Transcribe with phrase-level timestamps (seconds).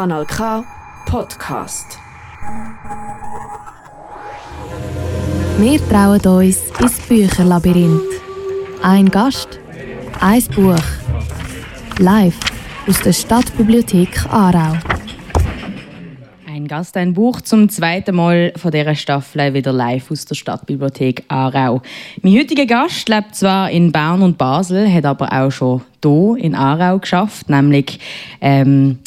[0.00, 0.64] Kanal K
[1.04, 1.98] Podcast.
[5.58, 8.00] Wir trauen uns ins Bücherlabyrinth.
[8.82, 9.60] Ein Gast,
[10.18, 10.74] ein Buch.
[11.98, 12.38] Live
[12.88, 14.78] aus der Stadtbibliothek Aarau.
[16.48, 21.24] Ein Gast, ein Buch zum zweiten Mal von dieser Staffel wieder live aus der Stadtbibliothek
[21.28, 21.82] Aarau.
[22.22, 26.54] Mein heutiger Gast lebt zwar in Bern und Basel, hat aber auch schon hier in
[26.54, 28.00] Aarau geschafft, nämlich
[28.40, 28.98] ähm,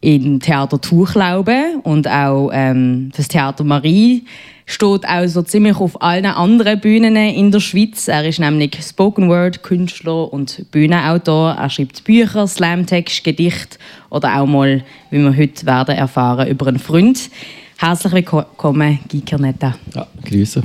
[0.00, 4.24] im Theater Tuchlaube und auch ähm, das Theater Marie
[4.64, 8.08] steht auch so ziemlich auf allen anderen Bühnen in der Schweiz.
[8.08, 11.56] Er ist nämlich Spoken Word Künstler und Bühnenautor.
[11.58, 13.78] Er schreibt Bücher, Slamtext, Gedicht
[14.10, 17.30] oder auch mal, wie wir heute werden erfahren, über einen Freund.
[17.78, 19.74] Herzlich willkommen, Guy Kernetta.
[19.94, 20.62] Ja, grüße.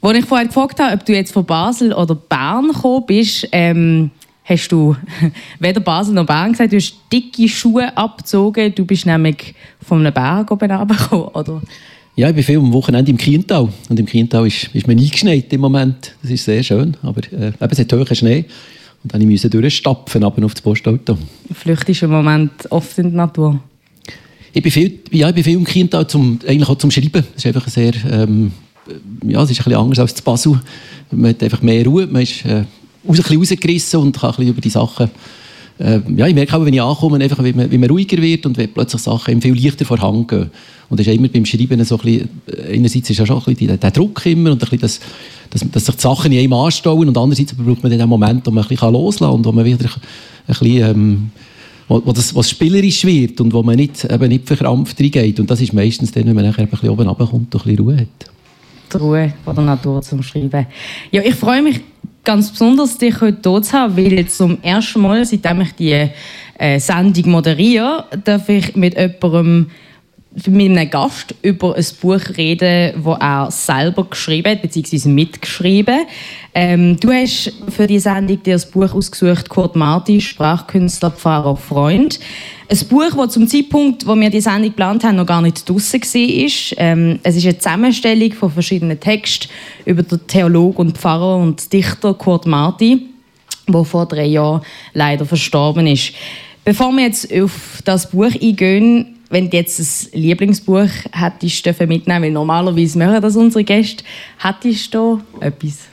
[0.00, 4.10] Als ich vorhin gefragt habe, ob du jetzt von Basel oder Bern gekommen bist, ähm,
[4.46, 4.96] hast du
[5.60, 6.72] weder Basel noch Bern gesagt.
[6.72, 8.74] Du hast dicke Schuhe abgezogen.
[8.74, 9.54] Du bist nämlich
[9.84, 11.62] von einem Berg oben runtergekommen, oder?
[12.14, 13.68] Ja, ich bin viel am Wochenende im Kiental.
[13.90, 16.14] Und im Kiental ist, ist man eingeschneit im Moment.
[16.22, 16.96] Das ist sehr schön.
[17.02, 18.46] Aber äh, es hat hohen Schnee.
[19.02, 21.18] Und dann musste ich durchstapfen, aber auf das Postauto.
[21.52, 23.60] Flüchtest du im Moment oft in die Natur?
[24.52, 27.24] Ich bin viel, ja, ich bin viel im Kiental, zum, eigentlich auch zum Schreiben.
[27.34, 28.52] Das ist einfach sehr, ähm,
[29.26, 30.60] ja, es ist ein bisschen anders als zu Basel.
[31.10, 32.64] Man hat einfach mehr Ruhe, man ist äh,
[33.08, 35.10] ein bisschen rausgerissen und kann ein bisschen über die Sachen
[35.78, 38.46] äh, ja, ich merke auch, wenn ich ankomme, einfach, wie, man, wie man ruhiger wird
[38.46, 40.50] und wie plötzlich Sachen viel leichter vorhanden gehen.
[40.88, 43.54] Und das ist immer beim Schreiben so ein bisschen, äh, einerseits ist ja schon ein
[43.54, 45.00] bisschen der, Druck immer und ein bisschen das,
[45.50, 48.50] dass, dass sich die Sachen in einem anstauen und andererseits braucht man den Moment, wo
[48.50, 50.00] man ein bisschen loslassen kann und wo man wieder ein
[50.46, 51.30] bisschen, ähm,
[51.88, 55.38] wo, wo das was spielerisch wird und wo man nicht, eben nicht verkrampft reingeht.
[55.40, 57.84] Und das ist meistens dann, wenn man nachher ein bisschen oben runterkommt und ein bisschen
[57.84, 58.30] Ruhe hat.
[58.92, 60.66] Die Ruhe von der Natur zum Schreiben.
[61.10, 61.80] Ja, ich freue mich
[62.26, 66.10] ganz besonders, dich heute hier zu haben, weil zum ersten Mal, seitdem ich die
[66.58, 69.70] äh, Sendung moderiere, darf ich mit jemandem
[70.44, 76.00] mit einem Gast über ein Buch reden, das er selber geschrieben hat, beziehungsweise mitgeschrieben.
[76.54, 82.20] Ähm, du hast für die Sendung dir das Buch ausgesucht, Kurt Marti, Sprachkünstler, Pfarrer, Freund.
[82.68, 86.02] Ein Buch, das zum Zeitpunkt, wo wir die Sendung geplant haben, noch gar nicht draussen
[86.02, 86.78] war.
[86.84, 89.48] Ähm, es ist eine Zusammenstellung von verschiedenen Texten
[89.86, 93.06] über den Theolog und Pfarrer und Dichter Kurt Marti,
[93.66, 94.60] der vor drei Jahren
[94.92, 96.12] leider verstorben ist.
[96.64, 102.30] Bevor wir jetzt auf das Buch eingehen, wenn du jetzt ein Lieblingsbuch hättest mitnehmen weil
[102.30, 104.04] normalerweise machen das unsere Gäste,
[104.38, 105.88] hättest du da etwas?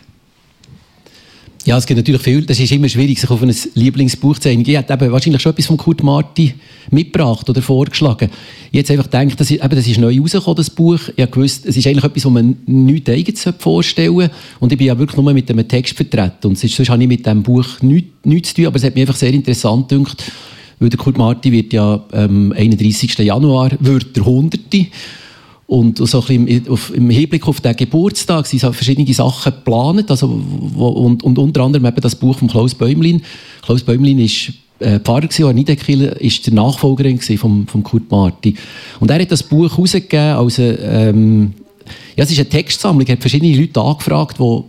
[1.66, 2.46] Ja, es gibt natürlich viel.
[2.46, 4.70] Das ist immer schwierig, sich auf ein Lieblingsbuch zu einigen.
[4.70, 6.54] Ich hätte wahrscheinlich schon etwas von Kurt Marti
[6.92, 8.30] mitgebracht oder vorgeschlagen.
[8.74, 11.00] Hätte einfach gedacht, das ist, das ist neu rausgekommen, das Buch.
[11.16, 14.32] Ich gewusst, es ist eigentlich etwas, was man nichts eigenes vorstellen sollte.
[14.60, 16.48] Und ich bin ja wirklich nur mit einem Text vertreten.
[16.48, 19.04] Und sonst habe ich mit diesem Buch nichts, nichts zu tun, aber es hat mich
[19.04, 20.22] einfach sehr interessant gedacht,
[20.84, 23.18] weil der Kurt Marti wird ja am ähm, 31.
[23.20, 24.60] Januar wird der 100.
[25.66, 30.12] Und so ein auf, im Hinblick auf den Geburtstag sind verschiedene Sachen geplant.
[30.12, 33.22] Also, wo, und, und, unter anderem eben das Buch von Klaus Bäumlin.
[33.62, 38.56] Klaus Bäumlin ist äh, Pfarrer gewesen, an Niederkiel, ist der Nachfolgerin von vom Kurt Marti.
[39.00, 41.54] Und er hat das Buch herausgegeben als ähm,
[42.18, 43.08] ja, es ist eine Textsammlung.
[43.08, 44.64] Er hat verschiedene Leute angefragt, die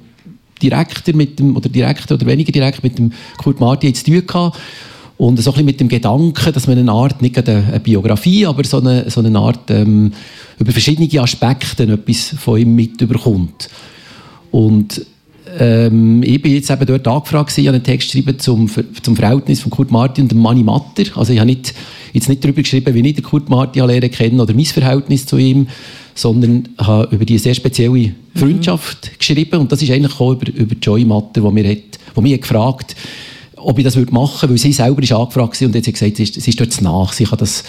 [0.63, 4.57] direkter mit dem, oder direkter oder weniger direkt mit dem Kurt Marti zu tun hatten.
[5.17, 8.65] Und so ein bisschen mit dem Gedanken, dass man eine Art, nicht eine Biografie, aber
[8.65, 10.13] so eine, so eine Art, ähm,
[10.59, 13.69] über verschiedene Aspekte etwas von ihm mitbekommt.
[14.51, 15.07] Und
[15.59, 18.69] ähm, ich bin jetzt eben dort angefragt, ich habe einen Text geschrieben zum,
[19.03, 21.05] zum Verhältnis von Kurt Martin und dem Manni Matter.
[21.15, 21.75] Also ich habe nicht,
[22.13, 25.37] jetzt nicht darüber geschrieben, wie ich den Kurt Martin lernen kennen oder mein Verhältnis zu
[25.37, 25.69] ihm,
[26.15, 29.19] sondern habe über die sehr spezielle Freundschaft mhm.
[29.19, 29.61] geschrieben.
[29.61, 32.43] Und das ist eigentlich auch über, über Joy Matter, wo mir hat, wo mich hat
[32.43, 32.97] gefragt
[33.65, 36.23] ob ich das machen würde, weil sie selber ist angefragt und jetzt hat gesagt, sie
[36.23, 37.65] ist, sie ist dort nach, sie kann das,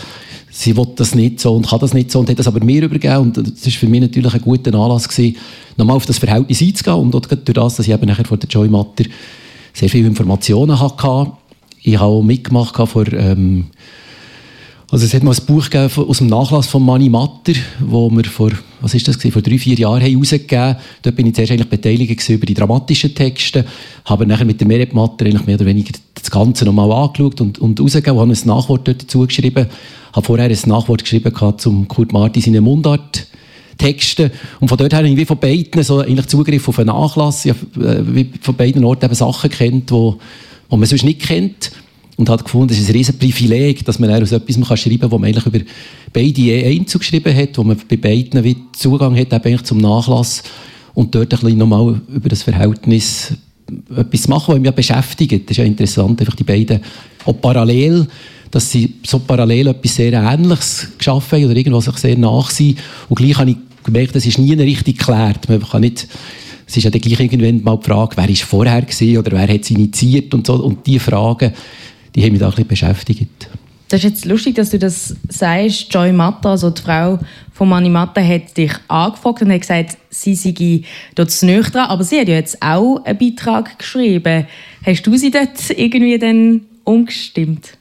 [0.51, 2.83] sie will das nicht so und kann das nicht so und hat das aber mir
[2.83, 5.37] übergeben und das war für mich natürlich ein guter Anlass gewesen,
[5.77, 8.67] nochmal auf das Verhältnis einzugehen und durch das, dass ich eben nachher von der Joy
[8.67, 9.05] Matter
[9.73, 11.31] sehr viele Informationen hatte,
[11.81, 13.67] ich habe auch mitgemacht vor ähm,
[14.91, 18.51] also es hat mal ein Buch aus dem Nachlass von Mani Matter, wo wir vor,
[18.81, 20.77] was ist das, vor drei, vier Jahren haben.
[21.01, 23.65] Dort bin ich zuerst eigentlich beteiligt über die dramatischen Texte,
[24.05, 27.57] habe nachher mit dem Meret Matter eigentlich mehr oder weniger das Ganze nochmal angeschaut und,
[27.59, 29.67] und rausgegeben, habe ein Nachwort dort dazu geschrieben,
[30.13, 33.27] habe vorher ein Nachwort geschrieben zum Kurt Marti seine Mundart.
[33.77, 34.31] Texte.
[34.61, 37.43] Und von dort her habe ich von beiden so eigentlich Zugriff auf einen Nachlass.
[37.43, 40.13] Ich habe äh, von beiden Orten eben Sachen kennt, die
[40.69, 41.71] man sonst nicht kennt
[42.17, 45.11] und hat gefunden, es ist ein riesen Privileg, dass man aus etwas man schreiben kann,
[45.11, 45.59] wo man eigentlich über
[46.13, 50.43] beide einzeln geschrieben hat, wo man bei beiden Zugang hat eigentlich zum Nachlass
[50.93, 53.33] und dort ein bisschen nochmal über das Verhältnis
[53.95, 55.49] etwas machen, was mich ja beschäftigt.
[55.49, 56.79] Das ist ja interessant, einfach die beiden
[57.25, 58.07] auch parallel
[58.55, 62.79] dass sie so parallel etwas sehr Ähnliches geschaffen haben oder irgendwas sich sehr nach sind.
[63.09, 65.49] Und gleich habe ich gemerkt, das ist nie richtig geklärt.
[65.49, 66.07] Man kann nicht,
[66.65, 69.53] es ist ja dann gleich irgendwann mal die Frage, wer ist vorher gewesen oder wer
[69.53, 70.53] hat es initiiert und so.
[70.53, 71.51] Und diese Fragen,
[72.15, 73.49] die haben mich da ein bisschen beschäftigt.
[73.89, 75.93] Das ist jetzt lustig, dass du das sagst.
[75.93, 77.19] Joy Matta, also die Frau
[77.53, 80.81] von Mani Matta, hat dich angefragt und hat gesagt, sie sei
[81.13, 81.85] dort zu nüchtern.
[81.85, 84.47] Aber sie hat ja jetzt auch einen Beitrag geschrieben.
[84.83, 87.77] Hast du sie dort irgendwie dann umgestimmt?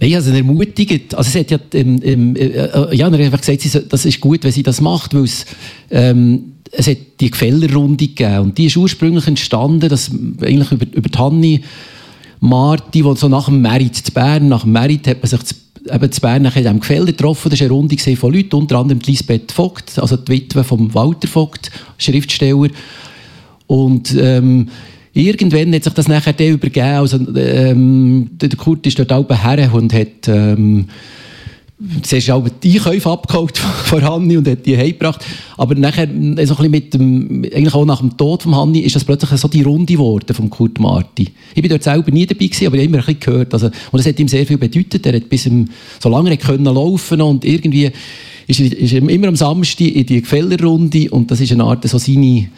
[0.00, 1.14] Nein, also ermutigt.
[1.14, 4.52] Also sie hat ja, ähm, ähm, äh, ja, einfach gesagt, sie, das ist gut, wenn
[4.52, 5.46] sie das macht, weil es,
[5.90, 10.10] ähm, es hat die Gefällerrunde gegeben und die ist ursprünglich entstanden, dass
[10.40, 11.62] eigentlich über, über die Hanni
[12.40, 15.54] Marti, wo so nach dem Merit zu Bern, nach dem Merit hat man sich zu,
[15.90, 17.50] eben zu Bern in diesem Gefälle getroffen.
[17.50, 21.28] Das war eine Runde von Leuten, unter anderem Lisbeth Vogt, also die Witwe von Walter
[21.28, 22.68] Vogt, Schriftsteller.
[23.66, 24.68] Und ähm,
[25.12, 26.86] irgendwann hat sich das nachher der übergeben.
[26.86, 30.86] Also, ähm, der Kurt ist dort oben her und hat ähm,
[32.02, 35.24] zuerst auch die Einkäufe abgeholt von Hanni und hat die heimgebracht.
[35.56, 38.96] Aber nachher, so ein bisschen mit dem, eigentlich auch nach dem Tod von Hanni, ist
[38.96, 41.28] das plötzlich so die Runde geworden von Kurt Marti.
[41.54, 43.54] Ich bin dort selber nie dabei gewesen, aber ich habe immer ein bisschen gehört.
[43.54, 45.06] Also, und das hat ihm sehr viel bedeutet.
[45.06, 45.68] Er hat bis ihm,
[46.00, 47.90] so lange er können laufen und irgendwie
[48.48, 51.98] ist er, er immer am Samstag in die Gefällerrunde und das ist eine Art so
[51.98, 52.48] seine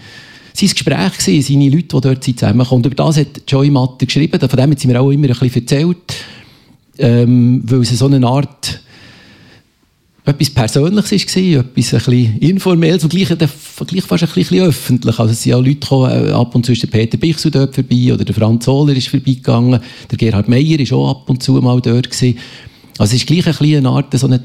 [0.53, 2.85] sein Gespräch gewesen, seine Leute, die dort zusammenkommen.
[2.85, 5.63] Über das hat Joy Matter geschrieben, von dem hat sie mir auch immer ein bisschen
[5.63, 6.17] erzählt,
[6.99, 8.81] ähm, weil es so eine Art
[10.25, 15.19] etwas Persönliches war, etwas ein bisschen Informelles und gleich, gleich fast ein bisschen öffentlich.
[15.19, 17.75] Also es sind auch Leute gekommen, äh, ab und zu ist der Peter Bichsel dort
[17.75, 19.81] vorbei oder der Franz Ohler ist vorbeigegangen,
[20.11, 22.39] der Gerhard Meyer ist auch ab und zu mal dort gewesen.
[22.99, 24.43] Also es ist gleich ein bisschen eine Art, so eine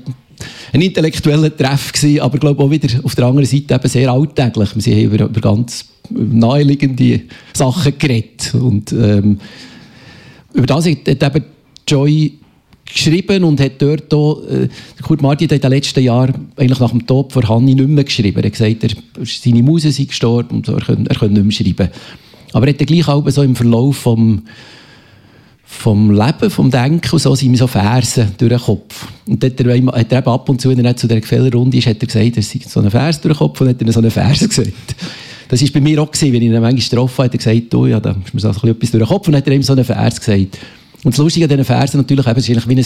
[0.73, 4.69] ein intellektueller Treff gewesen, aber glaube auch wieder auf der anderen Seite eben sehr alltäglich.
[4.75, 7.21] Wir haben über, über ganz naheliegende
[7.53, 9.39] Sachen geredet und ähm,
[10.53, 11.45] über das hat eben
[11.87, 12.33] Joy
[12.85, 14.69] geschrieben und hat dort auch, äh,
[15.01, 18.03] Kurt Martin hat in den letzten Jahren, eigentlich nach dem Tod von Hanni nicht mehr
[18.03, 18.37] geschrieben.
[18.37, 21.51] Er hat gesagt, er, seine Muse sei gestorben und er konnte, er konnte nicht mehr
[21.51, 21.91] schreiben.
[22.53, 24.43] Aber er hat dann gleich auch so im Verlauf vom,
[25.65, 29.07] vom Leben, vom Denken und so sind mir so Versen durch den Kopf.
[29.25, 31.77] Und dort hat er, hat er eben ab und zu, wenn er zu dieser Gefällerrunde
[31.77, 33.91] ist, hat er gesagt, er sei so einen Vers durch den Kopf und hat er
[33.91, 34.95] so einen Vers gesagt.
[35.47, 37.75] Das war bei mir auch, gewesen, wenn ich ihn manchmal getroffen habe, hat er gesagt,
[37.75, 39.73] oh, ja, da ist mir so etwas durch den Kopf und hat er ihm so
[39.73, 40.57] einen Vers gesagt.
[41.05, 42.85] Und das Lustige an diesen Versen natürlich, eben, es ist wie ein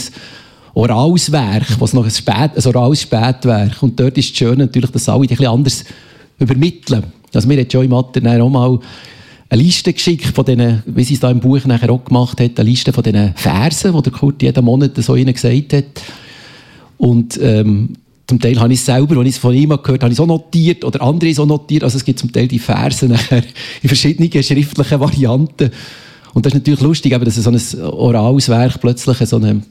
[0.73, 3.81] orales Werk, was noch ein, Spät, ein orales Spätwerk.
[3.81, 5.85] Und dort ist es schön natürlich, dass alle ein bisschen anders
[6.37, 7.03] übermitteln.
[7.33, 8.77] Also mir hat Joy Matter auch mal
[9.47, 12.59] eine Liste geschickt von denen, wie sie es da im Buch nachher auch gemacht hat,
[12.59, 15.85] eine Liste von diesen Versen, die der Kurt jeden Monat so ihnen gesagt hat.
[16.97, 17.93] Und ähm,
[18.27, 20.25] zum Teil habe ich es selber, als ich es von ihm gehört habe, ich so
[20.25, 21.85] notiert oder andere so notiert.
[21.85, 23.43] Also es gibt zum Teil die Versen nachher
[23.81, 25.71] in verschiedenen schriftlichen Varianten.
[26.33, 29.61] Und das ist natürlich lustig, dass so ein orales Werk plötzlich so eine,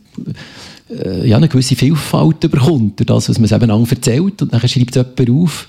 [0.91, 4.43] äh, ja, eine gewisse Vielfalt bekommt, durch das, was man es eben erzählt.
[4.43, 5.69] Und dann schreibt es jemand auf.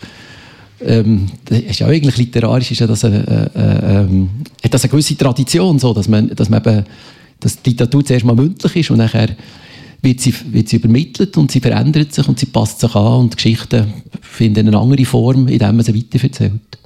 [0.81, 4.29] Ähm, das ist ja eigentlich literarisch, ist ja das eine, äh, äh, ähm,
[4.63, 6.85] hat das eine gewisse Tradition, so, dass man, dass man eben,
[7.39, 9.29] dass die Literatur zuerst mal mündlich ist und nachher
[10.01, 13.35] wird sie, wird sie übermittelt und sie verändert sich und sie passt sich an und
[13.35, 16.78] Geschichten finden eine andere Form, indem man sie weiterverzählt.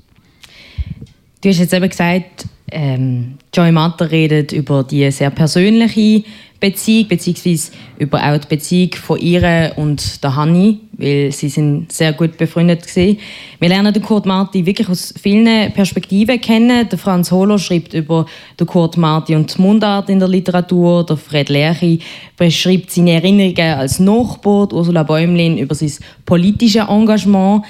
[1.43, 6.23] Du hast jetzt eben gesagt, ähm, Joy Matter redet über die sehr persönliche
[6.61, 12.13] Beziehung, beziehungsweise über auch die Beziehung von ihr und der Hanni, weil sie sind sehr
[12.13, 13.17] gut befreundet waren.
[13.59, 16.87] Wir lernen den Kurt Marti wirklich aus vielen Perspektiven kennen.
[16.87, 18.25] Der Franz Hohler schreibt über
[18.57, 21.05] den Kurt Marti und die Mundart in der Literatur.
[21.05, 21.99] Der Fred Lerchi
[22.37, 24.71] beschreibt seine Erinnerungen als Nachbar.
[24.71, 25.91] Ursula Bäumlin über sein
[26.25, 27.65] politisches Engagement.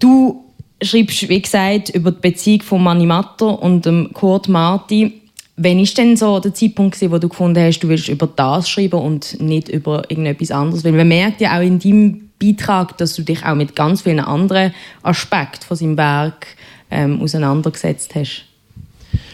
[0.00, 0.43] Du
[0.84, 5.20] schreibst, wie gesagt, über die Beziehung von Manni Matter und dem Kurt Marti.
[5.56, 9.00] Wann war denn so der Zeitpunkt, wo du gefunden hast, du willst über das schreiben
[9.00, 10.84] und nicht über irgendetwas anderes?
[10.84, 14.20] Weil man merkt ja auch in deinem Beitrag, dass du dich auch mit ganz vielen
[14.20, 16.48] anderen Aspekten von seinem Werk
[16.90, 18.44] ähm, auseinandergesetzt hast.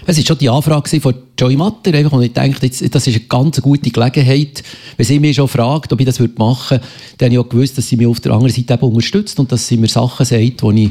[0.07, 3.21] Es war schon die Anfrage von Joey Matter, einfach, und ich dachte, das ist eine
[3.21, 4.63] ganz gute Gelegenheit.
[4.97, 6.85] Wenn sie mich schon fragt, ob ich das machen würde,
[7.19, 9.67] dann habe ich auch gewusst, dass sie mich auf der anderen Seite unterstützt und dass
[9.67, 10.91] sie mir Sachen sagt, die ich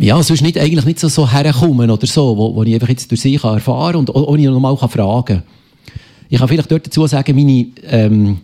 [0.00, 3.10] ja, sonst nicht, eigentlich nicht so, so herkommen oder so, wo, wo ich einfach jetzt
[3.10, 5.42] durch sie kann erfahren und ohne nochmal fragen kann.
[6.30, 8.38] Ich kann vielleicht dort dazu sagen, meine, ähm,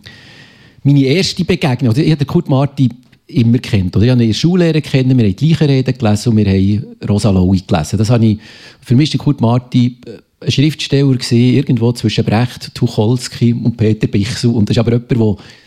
[0.83, 2.89] meine erste Begegnung, also ich habe Kurt Marti
[3.27, 3.95] immer kennt.
[3.95, 6.45] Oder ich habe ihn in der Schullehre kennen, wir haben die Leichenreden gelesen und wir
[6.45, 7.97] haben Rosa Lowy gelesen.
[7.97, 8.39] Das habe ich,
[8.81, 9.97] für mich war Kurt Marti
[10.39, 14.51] ein Schriftsteller gewesen, irgendwo zwischen Brecht, Tucholsky und Peter Bichsel.
[14.51, 15.11] Und das ist aber jemand,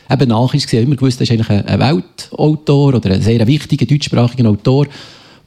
[0.09, 3.87] der eben nach ist, immer gewusst, das ist eigentlich ein Weltautor oder ein sehr wichtiger
[3.87, 4.87] deutschsprachiger Autor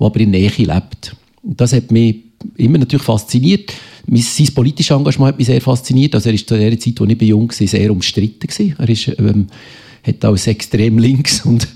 [0.02, 1.16] der aber in Nähe lebt.
[1.44, 2.16] Und das hat mich
[2.58, 3.72] immer natürlich fasziniert.
[4.08, 6.16] sein politisches Engagement hat mich sehr fasziniert.
[6.16, 8.48] Also er ist zu der Zeit, als ich jung war, sehr umstritten.
[8.48, 8.76] Gewesen.
[8.78, 9.48] Er ist, ähm,
[10.04, 11.68] hat als extrem links und,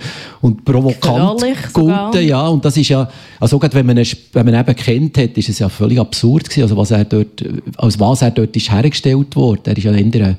[0.42, 2.28] und provokant gegolten.
[2.28, 3.08] Ja, und das ist ja,
[3.40, 6.46] also gerade wenn man, ihn, wenn man eben kennt hat, ist es ja völlig absurd
[6.46, 7.44] gewesen, also was er dort,
[7.78, 9.62] als was er dort ist hergestellt wurde.
[9.66, 10.38] Er ist ja eher ein,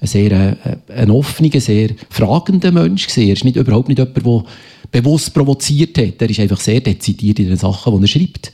[0.00, 0.56] ein sehr äh,
[0.94, 3.28] ein offener, sehr fragender Mensch gewesen.
[3.28, 4.44] Er ist nicht, überhaupt nicht jemand, der
[4.90, 6.20] bewusst provoziert hat.
[6.20, 8.52] Er ist einfach sehr dezidiert in den Sachen, die er schreibt.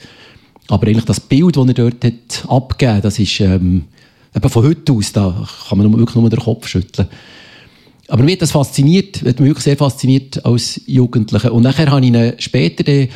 [0.69, 3.85] Aber eigentlich das Bild, das er dort hat abgegeben das ist ähm,
[4.35, 7.09] eben von heute aus, da kann man wirklich nur den Kopf schütteln.
[8.09, 11.53] Aber mich hat das fasziniert, hat mich wirklich sehr fasziniert als Jugendlicher.
[11.53, 13.09] Und nachher habe ich ihn später, wir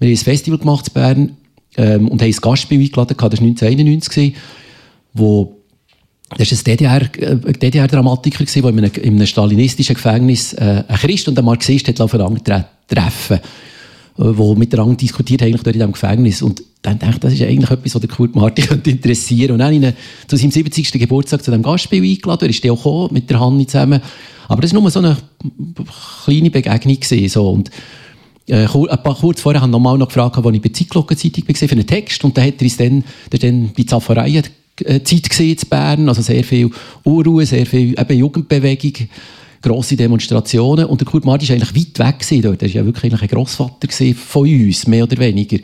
[0.00, 1.36] haben ein Festival gemacht in Bern
[1.76, 4.34] ähm, und haben ein Gastspiel eingeladen, das war 1991,
[5.14, 5.55] wo
[6.30, 11.28] das war ein DDR-Dramatiker, DDR der in einem, in einem stalinistischen Gefängnis äh, einen Christ
[11.28, 13.40] und einen Marxist hat aufeinander treffen
[14.16, 16.42] wo miteinander diskutiert eigentlich dort in diesem Gefängnis.
[16.42, 19.58] Und dann dachte ich, das ist eigentlich etwas, was der Kurt Martin könnte interessieren Und
[19.58, 19.92] dann ihn
[20.26, 20.92] zu seinem 70.
[20.92, 22.44] Geburtstag zu diesem Gastspiel eingeladen.
[22.44, 24.00] Er ist auch gekommen, mit der Hanni zusammen.
[24.48, 25.16] Aber das war nur so eine
[26.24, 26.98] kleine Begegnung.
[26.98, 27.50] Gewesen, so.
[27.50, 27.70] Und
[28.48, 31.54] äh, ein paar kurz vorher haben wir nochmal noch gefragt, wo ich bei Zeitglockenzeitung war,
[31.54, 32.24] für einen Text.
[32.24, 36.08] Und dann hat er uns dann, der dann bei Zaffereien äh, Zeit gesehen in Bern.
[36.08, 36.70] Also sehr viel
[37.02, 39.08] Unruhe, sehr viel eben Jugendbewegung
[39.62, 40.86] grosse Demonstrationen.
[40.86, 42.62] Und der Kurt Marti war eigentlich weit weg dort.
[42.62, 45.58] Er war ja wirklich ein Grossvater von uns, mehr oder weniger.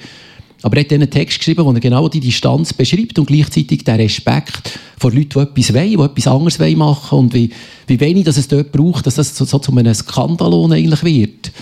[0.62, 3.96] Aber er hat einen Text geschrieben, wo er genau die Distanz beschreibt und gleichzeitig den
[3.96, 7.50] Respekt vor Leuten, die etwas wollen, die etwas anderes wollen machen und wie,
[7.88, 11.52] wie wenig dass es dort braucht, dass das so, so zu einem Skandalon eigentlich wird.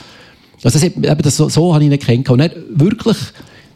[0.62, 2.28] Also das, eben, das, so, so habe ich ihn kennengelernt.
[2.28, 3.16] Und er wirklich,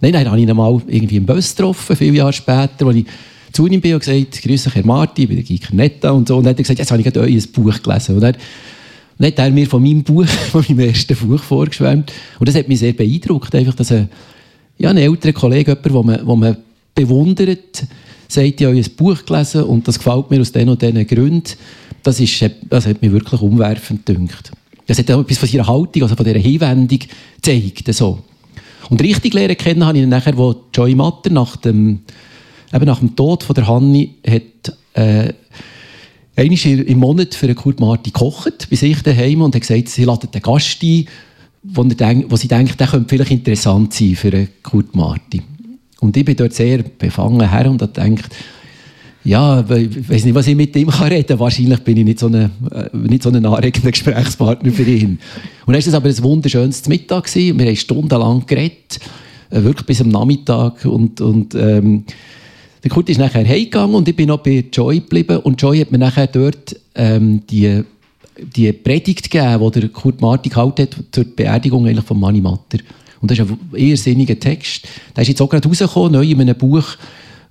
[0.03, 3.07] nein, nein, habe ich ihn mal irgendwie im Bus getroffen, viele Jahre später, wo ich
[3.55, 6.37] zu ihm bin und gesagt, grüße Herr Marti, ich bin der Giker Netta und so.
[6.37, 8.17] Und dann hat er gesagt, jetzt habe ich gerade euer Buch gelesen.
[8.17, 8.37] Und dann,
[9.19, 12.13] dann hat er mir von meinem Buch, von meinem ersten Buch vorgeschwärmt.
[12.41, 14.09] Und das hat mich sehr beeindruckt, einfach, dass ein,
[14.77, 16.57] ja, ein älterer Kollege, jemand, den man, wo man
[16.95, 17.87] bewundert,
[18.27, 21.51] sagt, ich habe euer Buch gelesen und das gefällt mir aus den und diesen Gründen.
[22.03, 24.51] Das, ist, das hat mich wirklich umwerfend gedacht.
[24.87, 26.99] Das hat auch etwas von seiner Haltung, also von dieser Hinwendung
[27.37, 27.95] gezeigt.
[27.95, 28.19] So.
[28.91, 32.01] Und richtig lernen kennen habe ich ihn nachher, wo Joy Matter nach dem
[32.75, 35.33] eben nach dem Tod von der Hanni hat äh,
[36.37, 40.43] im Monat für Kurt Marti gekocht bei sich daheim und hat gesagt, sie laden den
[40.43, 41.07] Gast ein,
[41.63, 45.43] wo, denk, wo sie denkt, der könnte vielleicht interessant sein für Kurt Marti.
[46.01, 48.35] Und ich bin dort sehr befangen her und habe gedacht,
[49.25, 51.39] ja, ich weiß nicht, was ich mit ihm reden kann.
[51.39, 52.51] Wahrscheinlich bin ich nicht so ein äh,
[52.93, 55.19] nicht so ein anregender Gesprächspartner für ihn.
[55.65, 57.25] Und dann war es aber ein wunderschönes Mittag.
[57.25, 57.59] Gewesen.
[57.59, 59.01] Wir haben stundenlang geredet,
[59.49, 60.85] äh, wirklich bis am Nachmittag.
[60.85, 62.05] Und, und ähm,
[62.85, 65.91] der Kurt ist nachher heimgegangen und ich bin noch bei Joy geblieben und Joy hat
[65.91, 67.83] mir nachher dort ähm, die,
[68.39, 72.79] die Predigt gegeben, die der Kurt Marti gehalten hat zur Beerdigung eigentlich von Mani Matter.
[73.23, 74.87] Und das ist ein irrsinniger Text.
[75.17, 76.85] Der ist jetzt auch gerade rausgekommen, neu in einem Buch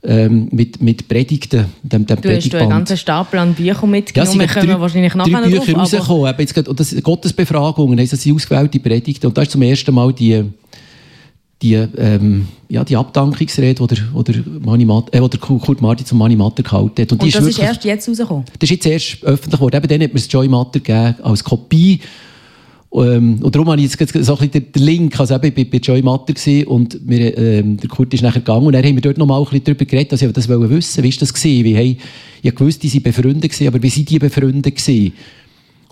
[0.03, 1.65] ähm, mit, mit Predigten.
[1.81, 4.39] Dem, dem du hast einen ganzen Stapel an Büchern mitgenommen.
[4.39, 6.35] Ja, wir drei, wahrscheinlich nachher drei Bücher drauf, rausgekommen.
[6.67, 9.25] Und das Gottesbefragungen, das sind ausgewählte Predigten.
[9.25, 10.43] Und da ist zum ersten Mal die
[11.63, 16.17] die, ähm, ja, die Abdankungsrede, die der, der, Mani Mat, äh, der Kurt Marti zum
[16.17, 17.11] Mani Matter gehalten hat.
[17.11, 18.45] Und, und das ist, wirklich, ist, erst jetzt rausgekommen?
[18.59, 19.77] Das ist jetzt erst öffentlich geworden.
[19.77, 22.01] Eben dann hat man es Joy Matter gegeben als Kopie.
[22.93, 25.65] Ähm, und darum habe ich jetzt so ein bisschen den Link, also eben, ich war
[25.65, 26.33] bei Joy Matter
[26.67, 29.39] und wir, ähm, der Kurt ist nachher gegangen und dann haben wir dort noch mal
[29.39, 31.63] ein bisschen darüber geredet, dass ich das wissen wie ist das gewesen?
[31.63, 31.97] Wie, hey,
[32.43, 35.13] ich wusste, die sind befreundet gewesen, aber wie sind die befreundet gewesen?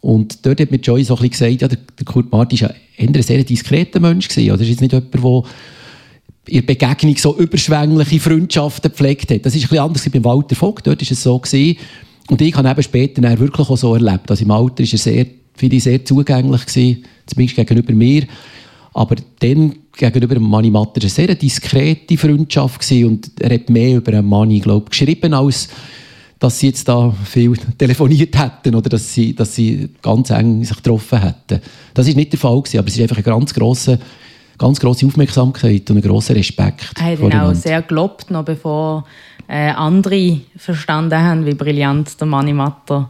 [0.02, 3.22] Und dort hat mir Joy so ein bisschen gesagt, ja, der, Kurt Martin war ein
[3.22, 4.28] sehr diskreter Mensch.
[4.28, 4.52] Gewesen.
[4.52, 5.14] Also, das ist jetzt nicht jemand,
[6.48, 9.46] der in Begegnung so überschwängliche Freundschaften gepflegt hat.
[9.46, 10.88] Das ist ein bisschen anders als beim Walter Vogt.
[10.88, 11.38] Dort war es so.
[11.38, 11.78] Gewesen.
[12.30, 14.30] Und ich habe eben später dann wirklich auch so erlebt.
[14.32, 18.24] Also im Alter war er sehr, finde ich, sehr zugänglich, gewesen, zumindest gegenüber mir.
[18.94, 23.06] Aber dann gegenüber Manni Matter war eine sehr diskrete Freundschaft gewesen.
[23.08, 25.70] und er hat mehr über einen Manni, glaube ich, geschrieben als
[26.42, 30.76] dass sie jetzt da viel telefoniert hätten oder dass sie, dass sie ganz eng sich
[30.76, 31.62] getroffen hätten.
[31.94, 34.00] Das ist nicht der Fall gewesen, aber es ist einfach eine ganz grosse,
[34.58, 36.94] ganz grosse Aufmerksamkeit und ein grosser Respekt.
[36.98, 39.06] Er hat ihn auch sehr gelobt, noch bevor
[39.48, 43.10] äh, andere verstanden haben, wie brillant der Manimatter war.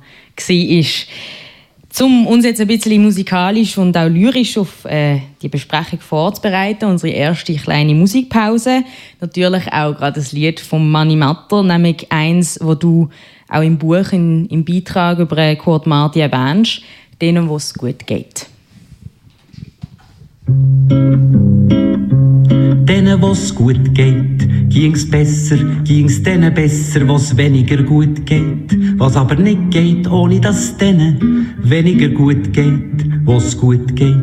[2.00, 7.14] Um uns jetzt ein bisschen musikalisch und auch lyrisch auf äh, die Besprechung vorzubereiten, unsere
[7.14, 8.84] erste kleine Musikpause,
[9.20, 13.10] natürlich auch gerade das Lied von Manni Matter, nämlich eins, wo du
[13.50, 16.82] auch im Buch, in, im Beitrag über Kurt Marti erwähnst,
[17.22, 18.51] denen, wo es gut geht.
[22.86, 28.78] Denen, was gut geht, ging's besser, ging's denen besser, was weniger gut geht.
[28.98, 34.22] Was aber nicht geht, ohne dass denen weniger gut geht, was gut geht.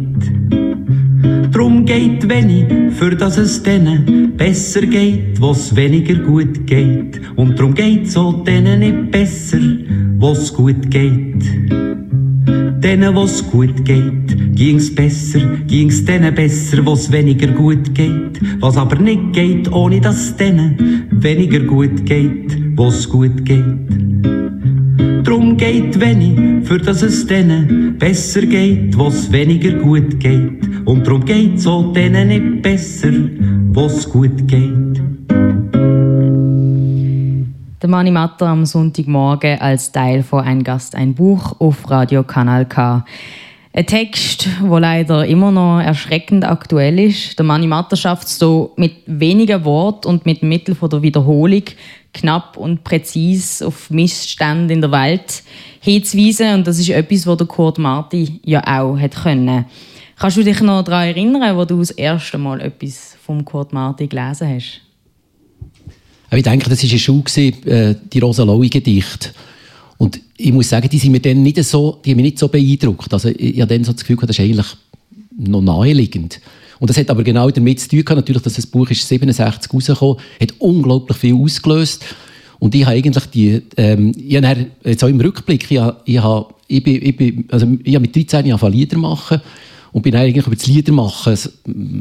[1.53, 7.21] Drum geht wenig, für dass es denen besser geht, was weniger gut geht.
[7.37, 9.59] Und darum geht's auch denen nicht besser,
[10.19, 11.45] was gut geht.
[12.81, 18.41] Denen, was gut geht, ging's besser, ging's denen besser, was weniger gut geht.
[18.61, 23.65] Was aber nicht geht, ohne dass denen weniger gut geht, was gut geht.
[25.25, 30.67] Drum geht wenig, für dass es denen besser geht, was weniger gut geht.
[30.87, 33.13] Und drum geht's auch denen nicht besser,
[33.73, 35.03] was gut geht.
[37.89, 42.67] Der Mani Matter am Sonntagmorgen als Teil von Ein Gast, ein Buch auf Radio Kanal
[42.67, 43.03] K.
[43.73, 47.39] Ein Text, der leider immer noch erschreckend aktuell ist.
[47.39, 51.63] Der Mani Matter schafft es so mit wenigen Worten und mit Mitteln von der Wiederholung
[52.13, 55.43] knapp und präzise auf Missstände in der Welt
[55.81, 56.57] hinzuweisen.
[56.57, 59.65] Und das ist etwas, was der Kurt Marti ja auch hat können.
[60.19, 64.09] Kannst du dich noch daran erinnern, wo du das erste Mal etwas vom Kurt Marti
[64.09, 64.88] gelesen hast?
[66.31, 67.25] Ich denke, das war eine Schule,
[67.65, 69.31] äh, die Rosa Lowy Gedichte.
[69.97, 72.49] Und ich muss sagen, die sind mir dann nicht so, die haben mich nicht so
[72.49, 73.13] beeindruckt.
[73.13, 74.67] Also ich habe dann so das Gefühl, das ist eigentlich
[75.37, 76.41] noch naheliegend.
[76.79, 79.73] Und das hat aber genau damit zu tun gehabt, natürlich, dass das Buch ist 67
[79.73, 82.05] rausgekommen, hat unglaublich viel ausgelöst.
[82.61, 86.19] Und ich habe eigentlich die, ähm, ich habe jetzt auch im Rückblick, ich, habe, ich,
[86.19, 89.41] habe, ich, bin, ich, bin, also ich habe mit 13 Jahren Lieder machen
[89.93, 91.37] und bin eigentlich über das Liedermachen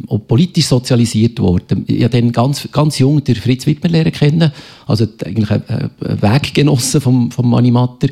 [0.07, 1.85] auch politisch sozialisiert worden.
[1.87, 4.51] Ich habe dann ganz, ganz jung den Fritz Wittmer lernen kennen,
[4.85, 8.09] also eigentlich ein Weggenosse vom, vom Animator,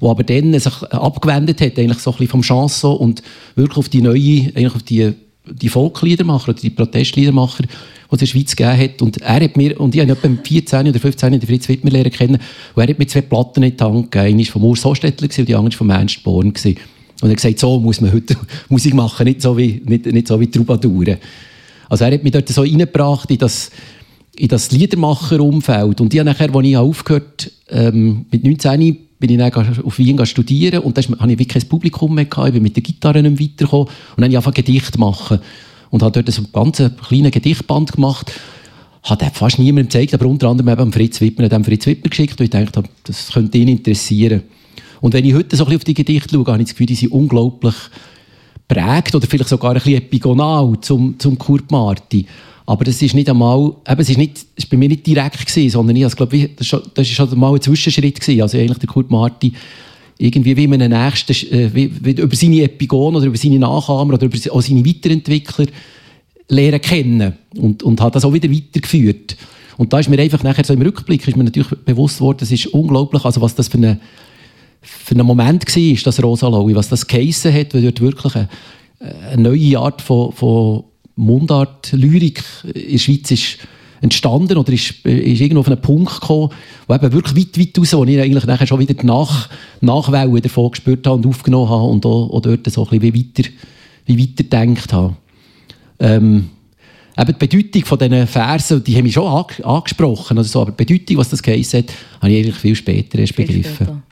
[0.00, 3.22] der aber dann sich abgewendet hat, eigentlich so ein bisschen vom Chanson und
[3.54, 5.12] wirklich auf die neue, eigentlich auf die,
[5.46, 9.02] die Volkliedermacher oder die Protestliedermacher, die es in der Schweiz gegeben hat.
[9.02, 12.10] Und er hat mir, und ich habe etwa 14 oder 15 den Fritz Wittmer lernen
[12.10, 12.40] kennen,
[12.74, 14.34] und er hat mir zwei Platten in die Hand gegeben.
[14.34, 16.52] Eine war von Urs Hostetler und die andere war von Ernst Born.
[16.52, 16.76] Gewesen.
[17.20, 18.36] Und er hat gesagt, so muss man heute
[18.68, 21.16] Musik machen, nicht so wie, nicht, nicht so wie Troubadouren.
[21.88, 23.70] Also er hat mich dort so reingebracht in das,
[24.36, 26.00] in das Liedermacher-Umfeld.
[26.00, 30.26] Und ich habe nachher, als ich aufgehört ähm, mit 19 bin ich dann auf Wien
[30.26, 32.48] studieren und da hatte ich wirklich kein Publikum mehr, gehabt.
[32.48, 35.38] ich bin mit der Gitarre nicht weitergekommen und dann habe ich einfach Gedicht machen
[35.88, 38.30] und habe dort so ein ganz kleines Gedichtband gemacht
[39.10, 42.40] hat er fast niemandem gezeigt, aber unter anderem eben Fritz Wittmer, dem Fritz Wittmer geschickt
[42.40, 44.42] und ich dachte, das könnte ihn interessieren.
[45.00, 46.86] Und wenn ich heute so ein bisschen auf die Gedichte schaue, habe ich das Gefühl,
[46.86, 47.74] die sind unglaublich
[48.68, 52.26] prägt oder vielleicht sogar ein bisschen epigonal zum, zum Kurt Marti.
[52.66, 55.46] Aber das ist nicht einmal, eben, es ist, nicht, es ist bei mir nicht direkt
[55.46, 58.42] gewesen, sondern ich, also, glaube, das war schon mal ein Zwischenschritt gewesen.
[58.42, 59.52] Also eigentlich der Kurt Marti
[60.18, 64.14] irgendwie wie in einem nächsten, äh, wie, wie über seine Epigonen oder über seine Nachahmer
[64.14, 65.66] oder über auch seine Weiterentwickler
[66.48, 69.36] lernen kennen und, und hat das auch wieder weitergeführt.
[69.76, 72.50] Und da ist mir einfach nachher so im Rückblick ist mir natürlich bewusst worden, es
[72.50, 74.00] ist unglaublich, also was das für eine
[74.86, 78.48] für einen Moment war, das Rosa Lowy, was das geheissen hat, weil dort wirklich eine,
[79.30, 80.84] eine neue Art von, von
[81.16, 83.58] Mundart-Lyrik in der Schweiz ist
[84.00, 86.50] entstanden oder ist, ist irgendwo auf einen Punkt gekommen,
[86.86, 89.48] wo eben wirklich weit, weit raus, wo ich eigentlich nachher schon wieder die Nach
[89.80, 93.14] Nachwellen davon gespürt habe und aufgenommen habe und auch, auch dort so ein bisschen wie
[93.14, 93.48] weiter,
[94.04, 95.16] wie weiter gedacht habe.
[95.98, 96.50] Ähm,
[97.18, 100.84] eben die Bedeutung von diesen Versen, die haben mich schon angesprochen, also so, aber die
[100.84, 103.74] Bedeutung, was das geheissen hat, habe ich eigentlich viel später erst begriffen.
[103.74, 104.02] Später.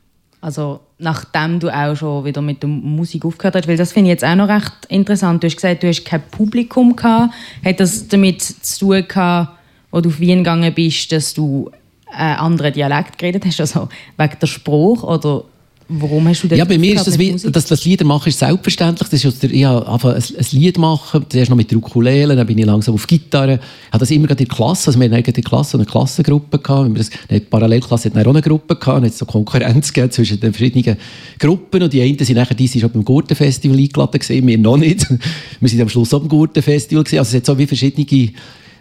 [0.45, 4.17] Also nachdem du auch schon wieder mit der Musik aufgehört hast, weil das finde ich
[4.17, 5.43] jetzt auch noch recht interessant.
[5.43, 7.33] Du hast gesagt, du hast kein Publikum gehabt.
[7.65, 9.59] Hat das damit zu tun gehabt,
[9.91, 11.71] wo du auf Wien gegangen bist, dass du
[12.11, 15.45] einen anderen Dialekt geredet hast, also wegen der Spruch oder
[15.89, 19.09] Warum hast du das Ja, bei mir ist das, wie, das Lieder machen ist selbstverständlich.
[19.09, 22.47] Das ist der, ich habe ein, ein Lied machen, zuerst noch mit der Ukulele, dann
[22.47, 23.55] bin ich langsam auf Gitarre.
[23.55, 26.59] Ich habe das immer in der Klasse, also wir hatten in der Klasse eine Klassengruppe
[26.59, 26.99] gehabt.
[26.99, 30.55] Das, eine Parallelklasse hat auch eine Gruppe gehabt, und es so Konkurrenz gegeben zwischen den
[30.55, 30.97] verschiedenen
[31.39, 34.79] Gruppen und die einen sind nachher, die sind schon beim Gurtenfestival eingeladen gewesen, wir noch
[34.79, 35.07] nicht.
[35.61, 37.19] wir sind am Schluss auch beim Gurtenfestival gewesen.
[37.19, 38.07] Also es hat so wie verschiedene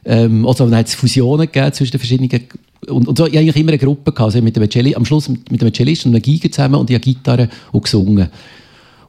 [0.05, 2.29] ähm, also dann hat es Fusionen gegeben zwischen den verschiedenen
[2.89, 5.29] und, und so, ich eigentlich immer eine Gruppe gehabt, also mit dem Celli, am Schluss
[5.29, 8.29] mit, dem Cellist und einer Giga zusammen und ich habe Gitarre und gesungen.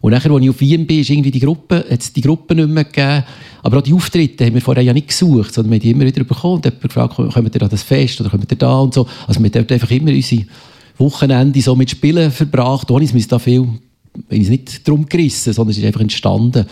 [0.00, 2.54] Und nachher, als ich auf Wien bin, ist irgendwie die Gruppe, hat es die Gruppe
[2.54, 3.24] nicht mehr gegeben.
[3.62, 6.04] Aber auch die Auftritte haben wir vorher ja nicht gesucht, sondern wir haben die immer
[6.04, 8.92] wieder bekommen und jemand gefragt, kommt ihr an das Fest oder kommt ihr da und
[8.92, 9.08] so.
[9.26, 10.44] Also wir haben einfach immer unsere
[10.98, 13.66] Wochenende so mit Spielen verbracht, ohne es da viel,
[14.28, 16.66] ich nicht drum gerissen, sondern es ist einfach entstanden.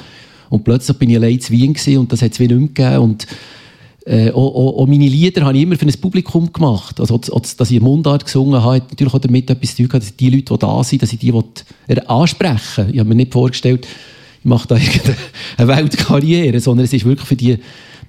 [0.51, 2.99] Und plötzlich bin ich allein zu Wien und das hat es wie nicht mehr gegeben.
[2.99, 3.27] Und
[4.05, 6.99] äh, auch, auch, auch, meine Lieder habe ich immer für ein Publikum gemacht.
[7.01, 10.31] Also, dass ich Mundart gesungen habe, hat natürlich auch damit etwas zu tun, dass die
[10.31, 11.33] Leute, die da sind, dass ich die
[12.07, 13.87] ansprechen Ich habe mir nicht vorgestellt,
[14.41, 14.75] ich mache da
[15.57, 17.59] eine Weltkarriere, sondern es ist wirklich für die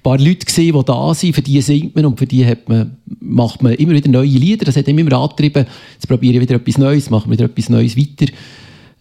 [0.04, 3.62] paar Leute gesehen, die da sind, für die singt man und für die man, macht
[3.62, 4.66] man immer wieder neue Lieder.
[4.66, 8.30] Das hat immer angetrieben, jetzt probiere ich wieder etwas Neues, mache wieder etwas Neues weiter.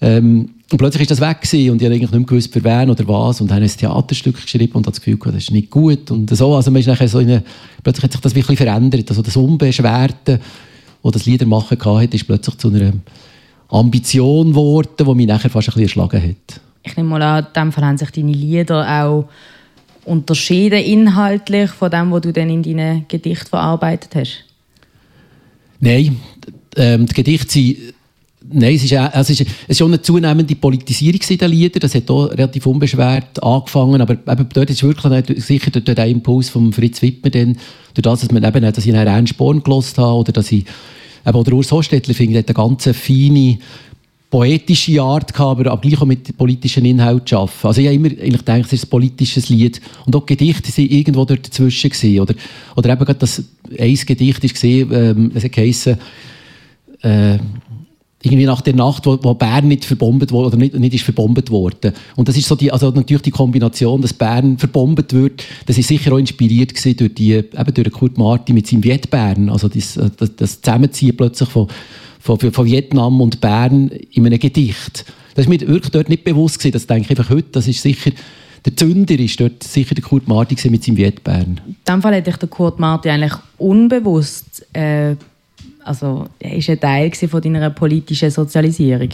[0.04, 2.64] Ähm, und plötzlich ist das weg gewesen und ich habe eigentlich nicht mehr gewusst, für
[2.64, 6.12] wen oder was und habe ein Theaterstück geschrieben und das Gefühl, das ist nicht gut
[6.12, 6.56] und so.
[6.56, 7.44] Also man ist nachher so eine,
[7.84, 9.10] plötzlich hat sich das wirklich verändert.
[9.10, 10.42] Also das Unbeschwerte,
[11.02, 12.94] wo das Liedermachen hatte, ist plötzlich zu einer
[13.70, 16.62] Ambition geworden, die mich nachher fast ein bisschen erschlagen hat.
[16.84, 19.30] Ich nehme mal an, in dem Fall haben sich deine Lieder auch
[20.06, 24.44] unterschieden inhaltlich von dem, was du dann in deinen Gedichten verarbeitet hast?
[25.80, 26.18] Nein,
[26.76, 27.78] ähm, die Gedichte sind
[28.56, 31.80] Nein, es ist, also es, es ist schon eine zunehmende Politisierung in den Liedern.
[31.80, 34.02] Das hat auch relativ unbeschwert angefangen.
[34.02, 37.58] Aber eben dort ist wirklich sicher durch den Impuls von Fritz Wittmer, dann,
[37.94, 40.66] durch das, dass, man eben, dass ich einen Ernst Born gelost habe oder dass ich
[41.26, 43.58] eben, oder Urs Hostetler finde, hat eine ganz feine
[44.30, 47.68] poetische Art gehabt, aber gleich auch mit politischen Inhalten zu arbeiten.
[47.68, 49.80] Also ich habe immer eigentlich gedacht, es ist ein politisches Lied.
[50.08, 52.20] Und auch Gedichte sind irgendwo dort dazwischen gewesen.
[52.20, 52.34] Oder,
[52.76, 53.44] oder eben gerade das,
[53.80, 55.98] ein Gedicht ist gesehen, ähm, es hat geheissen,
[57.04, 57.38] äh,
[58.24, 61.52] irgendwie nach der Nacht, wo, wo Bern nicht verbombt wurde oder nicht, nicht ist verbombt
[61.52, 61.94] worden.
[62.16, 65.90] Und das ist so die, also natürlich die Kombination, dass Bern verbombt wird, das ist
[65.90, 69.68] sicher auch inspiriert gewesen durch die, eben durch Kurt Martin mit seinem Viet Bern, also
[69.68, 71.68] das, das, das Zusammenziehen plötzlich von,
[72.20, 75.06] von, von Vietnam und Bern in einem Gedicht.
[75.36, 77.82] Das ist mir wirklich dort nicht bewusst gewesen, das denke ich einfach heute, das ist
[77.82, 78.12] sicher
[78.66, 81.60] der Zünder ist dort sicher der Kurt Martin mit seinem Viet Bern.
[81.68, 85.18] In dem Fall hätte ich den Kurt Martin eigentlich unbewusst äh,
[85.84, 89.10] also er ist ein Teil von deiner politischen Sozialisierung.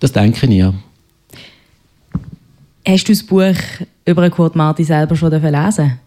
[0.00, 0.72] Das denke ich, ja.
[2.86, 3.54] Hast du das Buch
[4.04, 5.98] über Kurt Martin selber schon lesen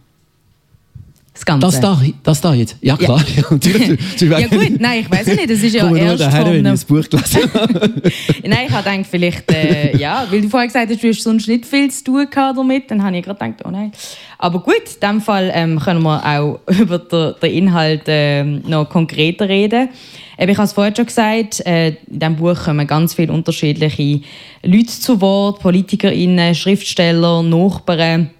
[1.36, 1.68] das Ganze.
[1.68, 2.78] Das da, das da jetzt?
[2.82, 3.22] Ja, klar.
[3.36, 5.50] Ja, ja, ja gut, nein, ich weiß nicht.
[5.50, 7.50] Das ist ja erst daher, wenn ich das Buch gelesen
[8.44, 11.48] Nein, ich habe gedacht, vielleicht, äh, ja, weil du vorher gesagt hast, du hast sonst
[11.48, 13.92] nicht viel zu tun damit, dann habe ich gerade gedacht, oh nein.
[14.40, 18.90] Aber gut, in diesem Fall ähm, können wir auch über den, den Inhalt ähm, noch
[18.90, 19.90] konkreter reden.
[20.38, 24.22] Eben, ich habe es vorher schon gesagt, äh, in diesem Buch kommen ganz viele unterschiedliche
[24.64, 28.32] Leute zu Wort, PolitikerInnen, Schriftsteller, Nachbarn,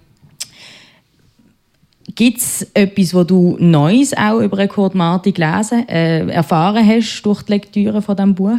[2.16, 7.42] Gibt es etwas, wo du Neues auch über Kurt Marti gelesen, äh, erfahren hast durch
[7.42, 8.58] die Lektüre von diesem Buch?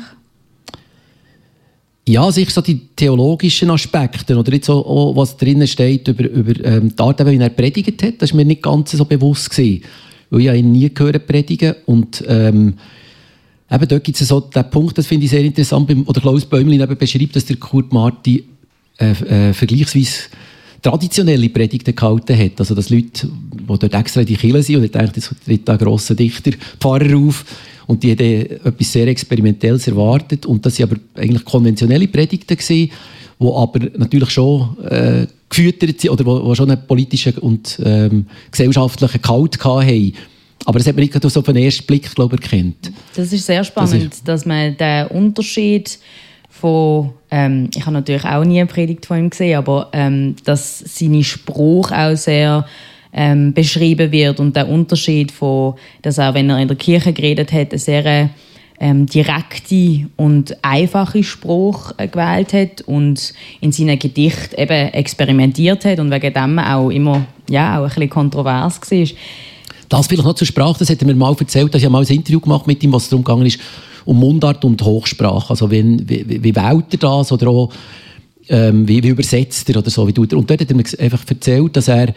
[2.08, 6.96] Ja, sicher so die theologischen Aspekte oder jetzt auch, was drinnen steht über, über ähm,
[6.96, 9.82] die Art, wie er predigt hat, das war mir nicht ganz so bewusst gewesen,
[10.30, 12.76] weil ich ihn nie gehört predigen und ähm,
[13.70, 16.80] eben dort gibt es so den Punkt, das finde ich sehr interessant, oder Klaus Bäumlin
[16.80, 18.46] eben beschreibt, dass der Kurt Marti
[19.00, 19.12] äh,
[19.50, 20.30] äh, vergleichsweise
[20.82, 22.60] traditionelle Predigten gehalten hat.
[22.60, 25.68] Also, dass Leute, die dort extra in die Kirche sind und ich denke, jetzt tritt
[25.68, 27.46] da ein grosser Dichter, Pfarrer auf
[27.88, 32.92] und die haben etwas sehr Experimentelles erwartet und das waren aber eigentlich konventionelle Predigten gewesen,
[33.40, 38.26] die aber natürlich schon äh, gefüttert sind oder wo, wo schon einen politischen und ähm,
[38.52, 40.14] gesellschaftlichen Gehalt hatten.
[40.66, 42.92] Aber das hat man nicht so auf den ersten Blick glaube ich, erkannt.
[43.16, 45.98] Das ist sehr spannend, das ist, dass man den Unterschied
[46.50, 50.80] von, ähm, ich habe natürlich auch nie eine Predigt von ihm gesehen, aber ähm, dass
[50.80, 52.66] seine Spruch auch sehr
[53.14, 57.52] ähm, beschrieben wird und der Unterschied von, dass er, wenn er in der Kirche geredet
[57.52, 58.30] hat, eine sehr
[58.80, 66.00] ähm, direkte und einfache Spruch äh, gewählt hat und in seinen Gedichten eben experimentiert hat
[66.00, 69.08] und wegen dem auch immer ja, auch ein bisschen kontrovers war.
[69.90, 72.08] Das vielleicht noch zur Sprache, das hat er mir mal erzählt, dass ich mal ein
[72.08, 73.60] Interview gemacht mit ihm, was darum gegangen ist,
[74.08, 75.50] um Mundart und Hochsprache.
[75.50, 77.72] Also wie, wie, wie wählt er das oder auch
[78.48, 80.08] ähm, wie, wie, übersetzt er oder so.
[80.08, 80.38] Wie tut er.
[80.38, 82.14] Und dort hat er mir einfach erzählt, dass er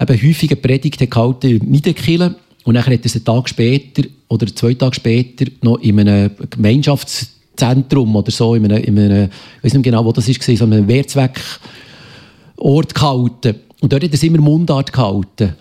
[0.00, 4.46] eben häufige Predigten gehalten in Niederkirchen und dann hat er es einen Tag später oder
[4.46, 9.74] zwei Tage später noch in einem Gemeinschaftszentrum oder so, in einem, in einem ich weiß
[9.74, 13.56] nicht genau, wo das war, so einem Wehrzweckort gehalten.
[13.80, 15.54] Und dort hat er es immer Mundart gehalten.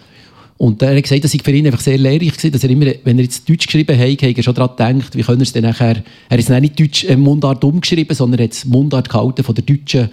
[0.57, 2.85] Und er hat gesagt, das sei für ihn einfach sehr lehrreich gewesen, dass er immer,
[3.03, 5.51] wenn er jetzt Deutsch geschrieben hat, hat er schon daran gedacht, wie können er es
[5.51, 5.97] dann nachher,
[6.29, 9.53] er hat es nicht Deutsch äh, Mundart umgeschrieben, sondern er hat es Mundart gehalten von
[9.53, 10.09] der deutschen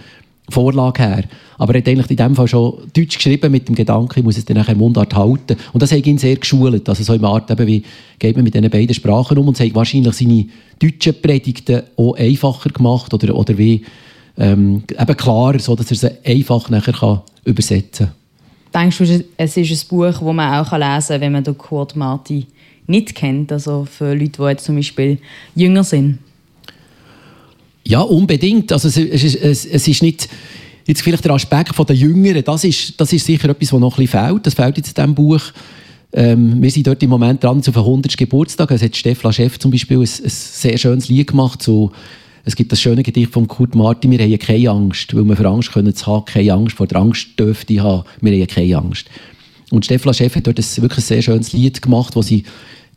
[0.48, 1.24] Vorlage her.
[1.58, 4.36] Aber er hat eigentlich in dem Fall schon Deutsch geschrieben mit dem Gedanken, ich muss
[4.36, 5.56] es dann nachher Mundart halten.
[5.72, 6.88] Und das hat ihn sehr geschult.
[6.88, 7.84] Also so in Art, eben, wie
[8.18, 10.46] geht man mit diesen beiden Sprachen um und es hat wahrscheinlich seine
[10.80, 13.82] deutschen Predigten auch einfacher gemacht oder, oder wie
[14.36, 18.21] ähm, eben klarer, so dass er sie einfach nachher kann übersetzen kann.
[18.74, 21.94] Denkst du, es ist ein Buch, das man auch lesen kann, wenn man den Kurt
[21.94, 22.46] Marti
[22.86, 23.52] nicht kennt?
[23.52, 25.18] Also für Leute, die jetzt zum Beispiel
[25.54, 26.18] jünger sind?
[27.84, 28.72] Ja, unbedingt.
[28.72, 30.28] Also es, es, es, es ist nicht
[30.86, 33.98] jetzt vielleicht der Aspekt von der Jüngeren, das ist, das ist sicher etwas, was noch
[33.98, 34.46] ein bisschen fehlt.
[34.46, 35.42] Das fehlt jetzt in diesem Buch.
[36.12, 38.16] Ähm, wir sind dort im Moment dran zu 100.
[38.16, 38.70] Geburtstag.
[38.70, 41.90] Es hat Stefan Chef zum Beispiel ein, ein sehr schönes Lied gemacht zu
[42.44, 45.48] es gibt das schöne Gedicht von Kurt Martin, wir haben keine Angst, weil wir für
[45.48, 48.78] Angst können zu haben, keine Angst, vor der Angst dürfte ich haben, wir haben keine
[48.78, 49.06] Angst.
[49.70, 52.44] Und Stefan Chef hat dort ein wirklich sehr schönes Lied gemacht, wo sie,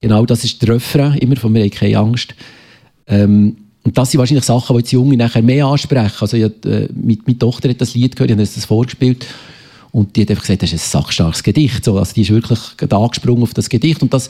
[0.02, 2.36] genau das ist der Refrain, immer von «Wir haben keine Angst».
[3.08, 6.18] Ähm, und das sind wahrscheinlich Sachen, die jetzt Junge nachher mehr ansprechen.
[6.20, 9.28] Also ja, äh, meine, meine Tochter hat das Lied gehört, die hat das vorgespielt
[9.92, 11.86] und die hat einfach gesagt, das ist ein sachstarkes Gedicht.
[11.86, 14.28] So, also die ist wirklich angesprungen auf das Gedicht und das,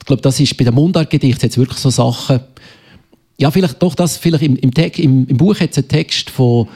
[0.00, 2.40] ich glaube, das ist bei dem Mundartgedicht jetzt wirklich so Sachen,
[3.38, 6.68] ja, vielleicht doch das, vielleicht im, im, im, im Buch hat es einen Text von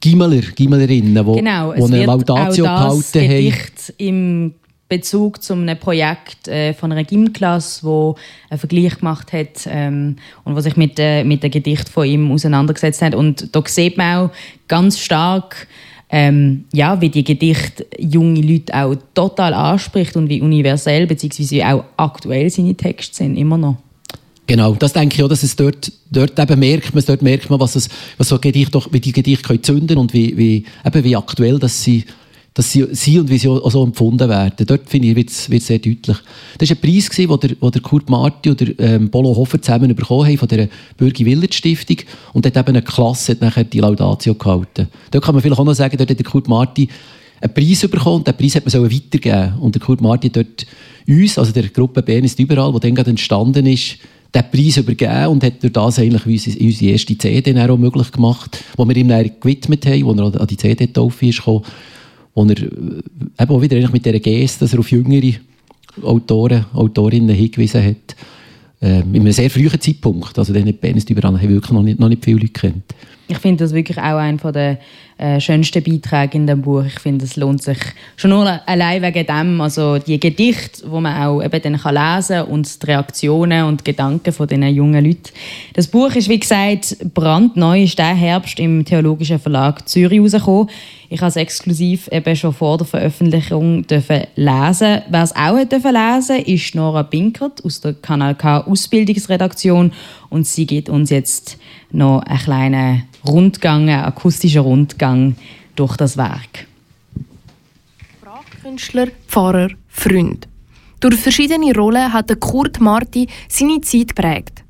[0.00, 3.28] Gimmeler, Gimmelerinnen, wo, genau, wo eine Laudatio gehalten haben.
[3.28, 4.54] Gedicht im
[4.88, 8.16] Bezug zu einem Projekt äh, von einer Gymklasse, wo
[8.50, 12.30] einen Vergleich gemacht hat ähm, und was sich mit, äh, mit dem Gedicht von ihm
[12.30, 13.14] auseinandergesetzt hat.
[13.14, 14.30] Und da sieht man auch
[14.68, 15.66] ganz stark,
[16.08, 21.64] ähm, ja, wie die Gedichte junge Leute auch total anspricht und wie universell bzw.
[21.64, 23.76] auch aktuell seine Texte sind, immer noch.
[24.46, 27.58] Genau, das denke ich auch, dass es dort, dort eben merkt man, dort merkt man,
[27.58, 31.16] was, es, was so Gedichte, wie die Gedichte können zünden und wie, wie, eben wie
[31.16, 32.04] aktuell dass sie
[32.56, 34.66] dass sie, sie und wie sie auch so empfunden werden.
[34.66, 36.16] Dort finde ich, wird es sehr deutlich.
[36.56, 39.60] Das war ein Preis, den der, wo der Kurt Marti und der, ähm, Polo Hofer
[39.60, 41.98] zusammen bekommen haben von der Bürgi Willert Stiftung.
[42.32, 44.88] Und dort eben eine Klasse hat nachher die Laudatio gehalten.
[45.10, 46.88] Dort kann man vielleicht auch noch sagen, dort hat der Kurt Marti
[47.42, 50.66] einen Preis bekommen und den Preis hat man weitergeben Und der Kurt Marti dort
[51.06, 53.98] uns, also der Gruppe Bern ist überall, die dann gerade entstanden ist,
[54.36, 58.62] den Preis übergeben und hat durch das eigentlich unsere, unsere erste CD auch möglich gemacht,
[58.78, 61.64] die wir ihm dann gewidmet haben, wo er an die CD-Taufe ist gekommen
[62.34, 65.32] wo er äh, eben auch wieder mit dieser Geste, dass er auf jüngere
[66.02, 68.16] Autoren, Autorinnen hingewiesen hat,
[68.82, 70.38] äh, in einem sehr frühen Zeitpunkt.
[70.38, 72.94] Also den Bernst überall haben wirklich noch nicht, noch nicht viele Leute kennt.
[73.28, 74.78] Ich finde das wirklich auch einer der
[75.18, 76.84] äh, schönsten Beiträge in dem Buch.
[76.84, 77.78] Ich finde, es lohnt sich
[78.16, 82.42] schon nur allein wegen dem, also die Gedichte, wo man auch eben dann kann lesen
[82.42, 85.32] und die Reaktionen und Gedanken von den jungen Leuten.
[85.72, 90.68] Das Buch ist wie gesagt brandneu, ist der Herbst im Theologischen Verlag Zürich rausgekommen.
[91.08, 95.02] Ich habe es exklusiv eben schon vor der Veröffentlichung dürfen lesen.
[95.08, 99.92] Wer es auch dürfen lesen, ist Nora Binkert aus der Kanal K Ausbildungsredaktion
[100.28, 101.58] und sie gibt uns jetzt
[101.90, 105.36] noch einen kleinen Rundgang, einen akustischen Rundgang
[105.74, 106.66] durch das Werk.
[108.18, 110.48] Sprachkünstler, Pfarrer, Freund.
[111.00, 114.64] Durch verschiedene Rollen hat Kurt Marti seine Zeit geprägt.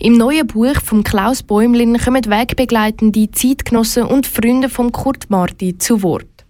[0.00, 6.02] Im neuen Buch von Klaus Bäumlin kommen wegbegleitende Zeitgenossen und Freunde von Kurt Marti zu
[6.02, 6.44] Wort.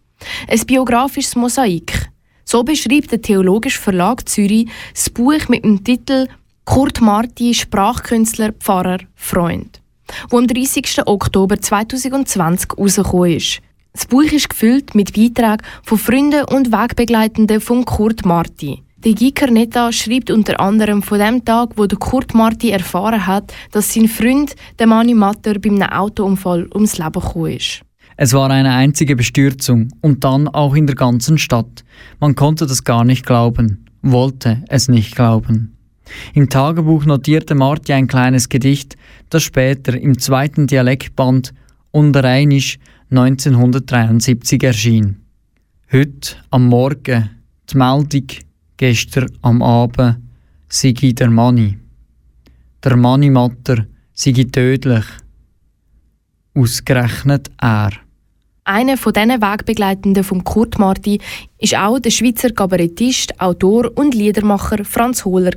[0.48, 2.11] Ein biografisches Mosaik.
[2.44, 6.27] So beschreibt der Theologische Verlag Zürich das Buch mit dem Titel
[6.64, 9.82] Kurt Marti, Sprachkünstler, Pfarrer, Freund
[10.31, 11.07] wo am 30.
[11.07, 13.61] Oktober 2020 rausgekommen ist.
[13.92, 18.83] Das Buch ist gefüllt mit Beiträgen von Freunden und Wegbegleitenden von Kurt Marti.
[19.05, 23.53] Die Giker Netta schreibt unter anderem von dem Tag, wo der Kurt Marti erfahren hat,
[23.72, 27.83] dass sein Freund, der Mani Matter, bei einem Autounfall ums Leben gekommen ist.
[28.16, 31.85] Es war eine einzige Bestürzung und dann auch in der ganzen Stadt.
[32.20, 35.77] Man konnte das gar nicht glauben, wollte es nicht glauben.
[36.35, 38.96] Im Tagebuch notierte Marti ein kleines Gedicht,
[39.31, 41.53] das später im zweiten Dialektband
[41.90, 42.79] Unterrheinisch
[43.11, 45.22] 1973 erschien.
[45.92, 47.31] Heute am Morgen
[47.70, 48.27] die Meldung,
[48.79, 50.16] gestern am Abend
[50.68, 51.79] sei der Manni.
[52.83, 55.05] Der Manni-Matter sei tödlich.
[56.55, 57.90] Ausgerechnet er.
[58.64, 61.20] Einer von diesen Wegbegleitenden von Kurt Marti
[61.59, 65.53] ist auch der Schweizer Kabarettist, Autor und Liedermacher Franz Hohler.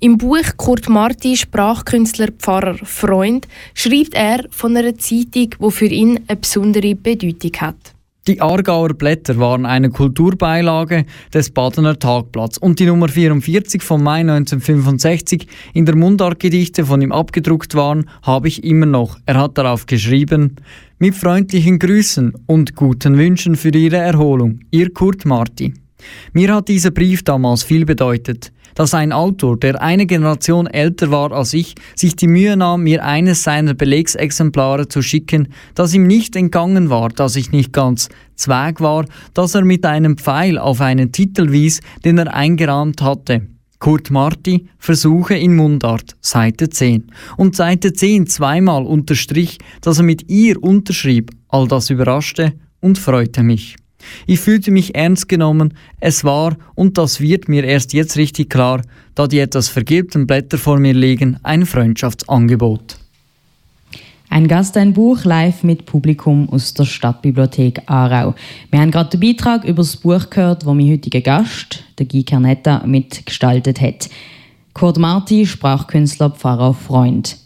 [0.00, 6.20] Im Buch Kurt Marti, Sprachkünstler, Pfarrer, Freund, schreibt er von einer Zeitung, die für ihn
[6.26, 7.94] eine besondere Bedeutung hat.
[8.26, 14.20] Die Aargauer Blätter waren eine Kulturbeilage des Badener Tagblatts und die Nummer 44 vom Mai
[14.20, 19.18] 1965 in der Mundartgedichte von ihm abgedruckt waren, habe ich immer noch.
[19.26, 20.56] Er hat darauf geschrieben,
[20.98, 25.74] mit freundlichen Grüßen und guten Wünschen für Ihre Erholung, Ihr Kurt Marti.
[26.32, 31.32] Mir hat dieser Brief damals viel bedeutet dass ein Autor, der eine Generation älter war
[31.32, 36.36] als ich, sich die Mühe nahm, mir eines seiner Belegsexemplare zu schicken, das ihm nicht
[36.36, 41.12] entgangen war, dass ich nicht ganz Zweig war, dass er mit einem Pfeil auf einen
[41.12, 43.46] Titel wies, den er eingerahmt hatte.
[43.78, 47.10] Kurt Marti, Versuche in Mundart, Seite 10.
[47.36, 51.30] Und Seite 10 zweimal unterstrich, dass er mit ihr unterschrieb.
[51.48, 53.76] All das überraschte und freute mich.
[54.26, 55.74] Ich fühlte mich ernst genommen.
[56.00, 58.82] Es war, und das wird mir erst jetzt richtig klar,
[59.14, 62.98] da die etwas vergilbten Blätter vor mir liegen, ein Freundschaftsangebot.
[64.30, 68.34] Ein Gast, ein Buch live mit Publikum aus der Stadtbibliothek Aarau.
[68.70, 72.24] Wir haben gerade den Beitrag über das Buch gehört, wo mein heutiger Gast, der Guy
[72.24, 74.08] Carnetta, mitgestaltet hat.
[74.72, 77.36] Kurt Marti, Sprachkünstler, Pfarrer, Freund.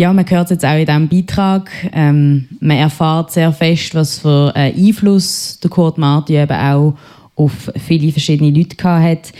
[0.00, 1.70] Ja, man hört jetzt auch in diesem Beitrag.
[1.92, 6.94] Ähm, man erfahrt sehr fest, was für einen Einfluss der Kurt Marti eben auch
[7.36, 9.30] auf viele verschiedene Leute hat.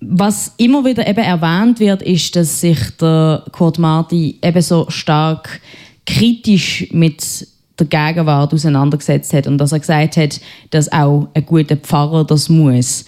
[0.00, 5.60] was immer wieder eben erwähnt wird, ist, dass sich der Kurt Marti eben so stark
[6.04, 7.46] kritisch mit
[7.78, 12.48] der Gegenwart auseinandergesetzt hat und dass er gesagt hat, dass auch ein guter Pfarrer das
[12.48, 13.04] muss.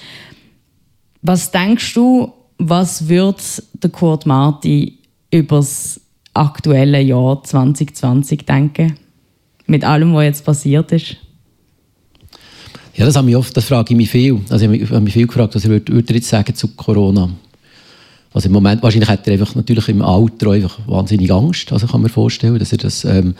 [1.22, 3.42] Was denkst du, was wird
[3.82, 5.00] der Kurt Marti
[5.32, 5.99] über das
[6.34, 8.96] aktuelle Jahr 2020 denken?
[9.66, 11.16] Mit allem, was jetzt passiert ist?
[12.94, 14.40] Ja, das, habe ich oft, das frage ich mich viel.
[14.50, 17.30] Also ich habe mich viel gefragt, was würde, würde jetzt sagen zu Corona.
[18.32, 22.02] Also im Moment, wahrscheinlich hat er einfach natürlich im Alter einfach wahnsinnig Angst, also kann
[22.02, 23.34] man vorstellen, dass er das, ähm,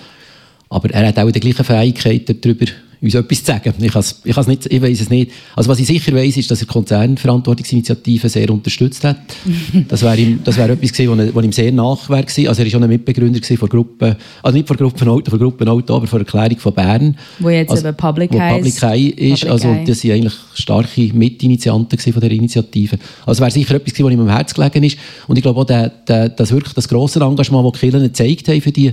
[0.68, 2.66] aber er hat auch die gleichen Fähigkeiten darüber
[3.02, 3.72] uns etwas zu sagen.
[3.80, 5.32] Ich, ich, nicht, ich weiß es nicht.
[5.56, 9.16] Also was ich sicher weiß, ist, dass er Konzernverantwortungsinitiative sehr unterstützt hat.
[9.88, 10.16] Das wäre
[10.56, 12.48] wäre etwas gewesen, was ihm sehr nach wäre gewesen.
[12.48, 16.06] Also er ist schon ein Mitbegründer von Gruppen, also nicht von Gruppenauto, von Gruppenauto, aber
[16.06, 17.16] von der Erklärung von Bern.
[17.38, 18.80] Wo jetzt also, eben Public Eye ist.
[18.80, 22.98] Public also das sind eigentlich starke Mitinitianten von der Initiative.
[23.24, 24.98] Also wäre sicher etwas gewesen, was ihm am Herzen gelegen ist.
[25.26, 28.60] Und ich glaube auch, der, der, das wirklich das grosse Engagement, das Kirchen gezeigt haben
[28.60, 28.92] für die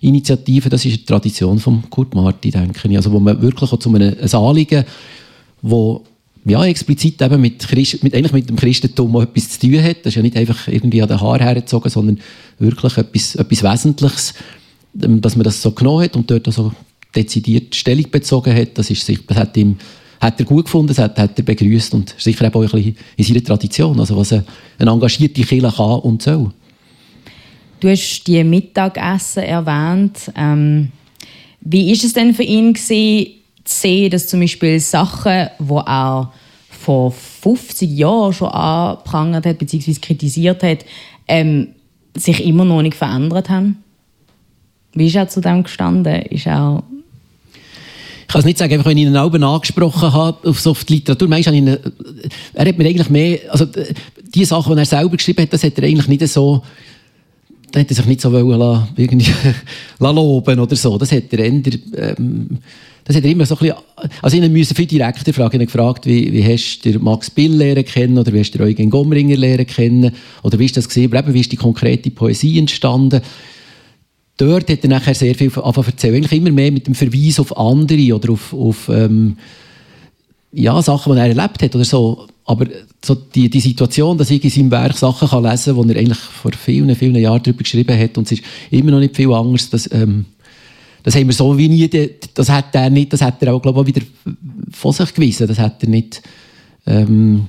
[0.00, 2.96] Initiative, das ist eine Tradition von Kurt Marti, denke ich.
[2.96, 4.84] Also wo man wirklich auch zu einem ein Anliegen,
[5.62, 6.04] wo
[6.44, 9.98] ja, explizit eben mit, Christ, mit, eigentlich mit dem Christentum etwas zu tun hat.
[9.98, 12.20] Das ist ja nicht einfach irgendwie an den Haar hergezogen, sondern
[12.58, 14.34] wirklich etwas, etwas Wesentliches,
[15.02, 16.72] ähm, dass man das so genommen hat und dort also
[17.14, 18.78] dezidiert Stellung bezogen hat.
[18.78, 19.76] Das, ist, das hat, ihm,
[20.20, 23.24] hat er gut gefunden, das hat, hat er begrüßt und sicher auch ein bisschen in
[23.24, 24.44] seiner Tradition, also was eine,
[24.78, 26.50] eine engagierte Kirche kann und soll.
[27.80, 30.32] Du hast die Mittagessen erwähnt.
[30.36, 30.90] Ähm,
[31.60, 33.32] wie ist es denn für ihn gewesen,
[33.64, 36.32] zu sehen, dass zum Beispiel Sachen, die er
[36.70, 39.94] vor 50 Jahren schon angeprangert hat bzw.
[39.94, 40.84] kritisiert hat,
[41.28, 41.68] ähm,
[42.16, 43.82] sich immer noch nicht verändert haben?
[44.94, 46.22] Wie ist er zu dem gestanden?
[46.22, 46.82] Ist er
[48.28, 50.96] ich kann es nicht sagen, einfach wenn ich ihn Alben angesprochen habe, auf so die
[50.96, 55.40] Literatur, meinst, ihn, er hat mir eigentlich mehr, also die Sachen, die er selber geschrieben
[55.40, 56.62] hat, das hat er eigentlich nicht so
[57.70, 59.30] da hat er sich nicht so wollen, irgendwie
[59.98, 60.98] loben oder so.
[60.98, 61.52] Das hat er eher,
[61.96, 62.58] ähm,
[63.04, 63.76] das hat er immer so ein bisschen,
[64.22, 65.54] also ich musste viel direkter fragen.
[65.54, 68.90] Habe gefragt, wie, wie hast du Max Bill lernen kennen oder wie hast du Eugen
[68.90, 73.20] Gomringer lernen kennen oder wie ist das gesehen, wie ist die konkrete Poesie entstanden?
[74.36, 76.14] Dort hat er nachher sehr viel angefangen erzählen.
[76.14, 79.36] Eigentlich immer mehr mit dem Verweis auf andere oder auf, auf ähm,
[80.52, 82.26] ja, Sachen, die er erlebt hat oder so.
[82.44, 82.66] Aber
[83.04, 86.00] so die, die Situation, dass ich in seinem Werk Sachen kann lesen kann, die er
[86.00, 89.32] eigentlich vor vielen, vielen Jahren darüber geschrieben hat, und es ist immer noch nicht viel
[89.32, 90.24] anders, dass, ähm,
[91.02, 91.88] das haben wir so wie nie,
[92.34, 94.06] das hat er nicht, das hat er auch, glaube ich, wieder
[94.72, 96.22] von sich gewiesen, das hat er nicht,
[96.86, 97.48] ähm,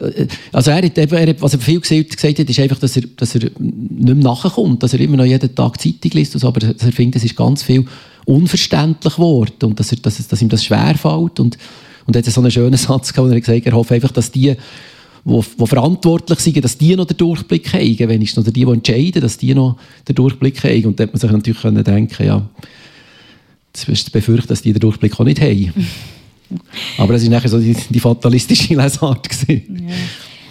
[0.00, 3.04] äh, also er hat, er hat, was er viel gesagt, hat, ist einfach, dass er,
[3.16, 6.66] dass er nicht mehr nachkommt, dass er immer noch jeden Tag Zeitung liest, so, aber
[6.66, 7.84] er findet, es ist ganz viel
[8.24, 11.56] unverständlich geworden und dass, er, dass, dass ihm das schwerfällt und
[12.10, 14.10] und er hat so einen schönen Satz gehabt, wo er gesagt hat, er hofft einfach,
[14.10, 14.56] dass die,
[15.24, 19.22] die, die verantwortlich sind, dass die noch den Durchblick haben, wenigstens, oder die, die entscheiden,
[19.22, 19.76] dass die noch
[20.08, 20.86] den Durchblick haben.
[20.86, 22.42] Und da hat man sich natürlich können denken, ja,
[23.72, 25.72] das ist zu befürchten, dass die den Durchblick auch nicht haben.
[26.98, 29.28] Aber es war nachher so die, die fatalistische Lesart.
[29.46, 29.60] Ja.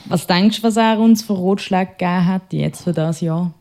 [0.08, 3.54] Was denkst du, was er uns für Ratschläge gegeben hat jetzt für das Jahr?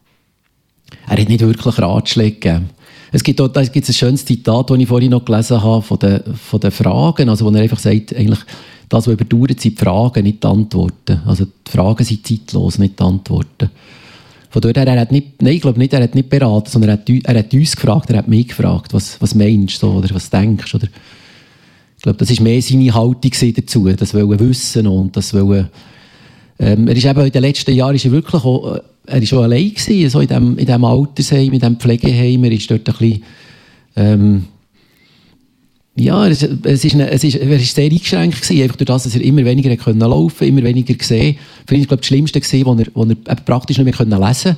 [1.09, 2.71] Er hat nicht wirklich Ratschläge gegeben.
[3.11, 5.99] Es gibt auch, da gibt ein schönes Zitat, das ich vorhin noch gelesen habe, von
[5.99, 8.41] den, von den Fragen, also wo er einfach sagt, eigentlich,
[8.89, 11.21] das, was überdauert, sind die Fragen, nicht die Antworten.
[11.27, 13.71] Also die Fragen sind zeitlos, nicht die Antworten.
[14.51, 16.91] Von dort her, er hat nicht, nein, ich glaube nicht, er hat nicht beraten, sondern
[16.91, 20.09] er hat, er hat uns gefragt, er hat mich gefragt, was, was meinst du, oder
[20.15, 20.89] was denkst oder
[21.97, 25.69] ich glaube, das war mehr seine Haltung dazu, das wollen wissen und das wollen,
[26.61, 29.27] ähm, er ist eben in den letzten Jahren ist er wirklich auch, äh, er war
[29.27, 32.45] schon allein gewesen, so in diesem in dem Altersheim, in diesem Pflegeheim.
[32.45, 33.23] Er ist dort ein bisschen,
[33.97, 34.45] ähm,
[35.97, 39.03] ja, es, es, ist eine, es ist, er ist sehr eingeschränkt gewesen, einfach durch das,
[39.05, 41.37] dass er immer weniger können laufen, immer weniger gesehen.
[41.67, 44.57] Für ihn glaube das Schlimmste gesehen, wo er, wo er praktisch nicht mehr lesen.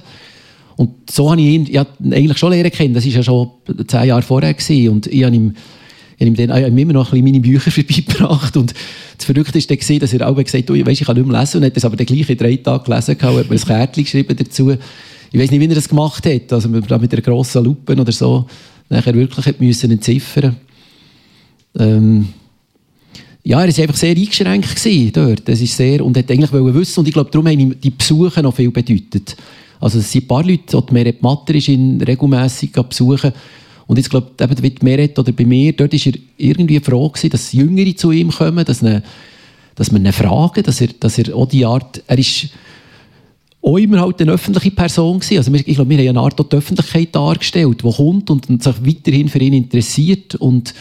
[0.77, 2.95] Und so habe ich ihn ja, eigentlich schon lernen können.
[2.95, 3.51] Das war ja schon
[3.87, 4.89] zehn Jahre vorher gewesen.
[4.91, 5.55] und ich habe ihm
[6.21, 8.75] ich habe ihm dann immer noch ein bisschen meine Bücher vorbeigebracht und
[9.21, 11.65] das Verrückte war dass er auch gesagt hat, weißt, ich kann nicht mehr lesen und
[11.65, 14.37] hat das aber dann gleich in drei Tagen gelesen und hat mir ein Kärtchen geschrieben
[14.37, 14.73] dazu.
[15.33, 18.47] Ich weiß nicht, wie er das gemacht hat, also mit einer grossen Lupe oder so,
[18.89, 20.57] nachher wirklich hat müssen entziffern
[21.79, 22.29] ähm,
[23.43, 25.49] ja, er war einfach sehr eingeschränkt dort.
[25.49, 28.55] Das ist sehr, und hat eigentlich wissen und ich glaube, darum haben die Besuche noch
[28.55, 29.37] viel bedeutet.
[29.81, 33.33] Also es sind ein paar Leute, die Meret Matter ist ihn regelmässig besuchen
[33.91, 37.31] und jetzt glaube ich, wie Meret oder bei mir, dort war er irgendwie froh gewesen,
[37.31, 39.03] dass Jüngere zu ihm kommen, dass, eine,
[39.75, 42.51] dass man ihn fragen, dass er, dass er auch die Art, er ist
[43.61, 45.39] auch immer halt eine öffentliche Person gewesen.
[45.39, 48.87] Also ich glaube, wir haben eine Art die Öffentlichkeit dargestellt, die kommt und, und sich
[48.87, 50.73] weiterhin für ihn interessiert und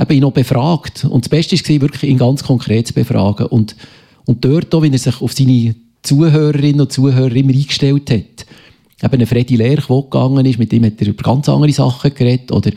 [0.00, 1.04] eben ihn auch befragt.
[1.04, 3.46] Und das Beste war wirklich, ihn ganz konkret zu befragen.
[3.46, 3.76] Und
[4.24, 8.46] Und dort auch, wenn er sich auf seine Zuhörerinnen und Zuhörer immer eingestellt hat.
[9.02, 12.12] Eben ein Freddy Lerch, der gegangen ist, mit dem hat er über ganz andere Sachen
[12.14, 12.50] geredet.
[12.50, 12.72] Oder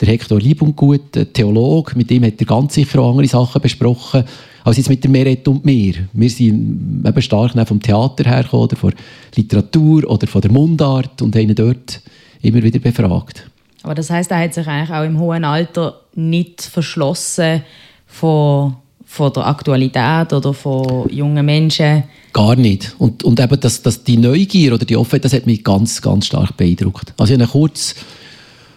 [0.00, 4.24] der Hector Liebunggut, ein Theologe, mit dem hat er ganz sicher auch andere Sachen besprochen,
[4.64, 5.94] als jetzt mit der Meret und mir.
[6.12, 8.92] Wir sind eben stark vom Theater hergekommen, oder von
[9.34, 12.00] Literatur oder von der Mundart und haben ihn dort
[12.42, 13.48] immer wieder befragt.
[13.82, 17.62] Aber das heißt, er hat sich eigentlich auch im hohen Alter nicht verschlossen
[18.06, 18.76] von,
[19.12, 22.04] von der Aktualität oder von jungen Menschen?
[22.32, 22.94] Gar nicht.
[22.98, 26.24] Und, und eben das, das, die Neugier oder die Offenheit, das hat mich ganz, ganz
[26.24, 27.12] stark beeindruckt.
[27.18, 27.94] Also ich habe kurz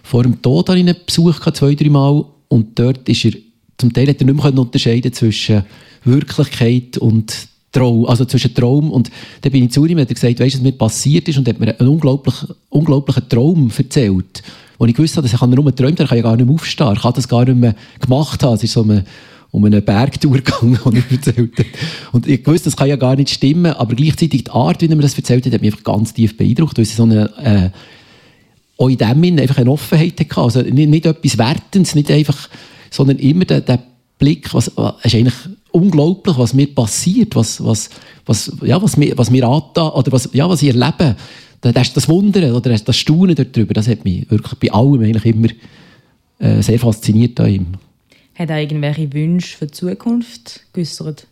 [0.03, 2.25] vor dem Tod habe ich ihn besucht, zwei, drei Mal.
[2.49, 3.31] Und dort ist er,
[3.77, 5.63] zum Teil hat er nicht mehr unterscheiden zwischen
[6.03, 9.09] Wirklichkeit und Traum, also zwischen Traum und
[9.41, 11.47] dann bin ich zu ihm und hat gesagt, weißt du, was mir passiert ist und
[11.47, 14.43] hat mir einen unglaublichen, unglaublichen Traum erzählt.
[14.77, 16.93] Und ich wusste, dass ich nur geträumt habe, ich kann ja gar nicht mehr aufstehen,
[16.93, 18.55] ich kann das gar nicht mehr gemacht haben.
[18.55, 19.05] Es ist so eine,
[19.56, 21.66] um eine Bergtour gegangen, er erzählt hat.
[22.12, 24.95] Und ich wusste, das kann ja gar nicht stimmen, aber gleichzeitig die Art, wie er
[24.95, 27.70] mir das erzählt hat, hat mich einfach ganz tief beeindruckt, weil es so eine, äh,
[28.78, 30.38] auch in dem Sinne einfach eine Offenheit hatte.
[30.41, 32.49] Also nicht, nicht etwas Wertendes, nicht einfach,
[32.91, 33.80] sondern immer der, der
[34.20, 35.36] Blick, was, es ist eigentlich
[35.72, 37.89] unglaublich, was mir passiert, was, was,
[38.26, 41.16] was, ja, was mir, was mir antan, oder was, ja, was ich erlebe.
[41.62, 45.47] Das, das Wundern oder das Staunen darüber, das hat mich wirklich bei allem eigentlich immer
[46.38, 47.68] äh, sehr fasziniert an ihm.
[48.36, 51.27] Hat er irgendwelche Wünsche für die Zukunft geäußert?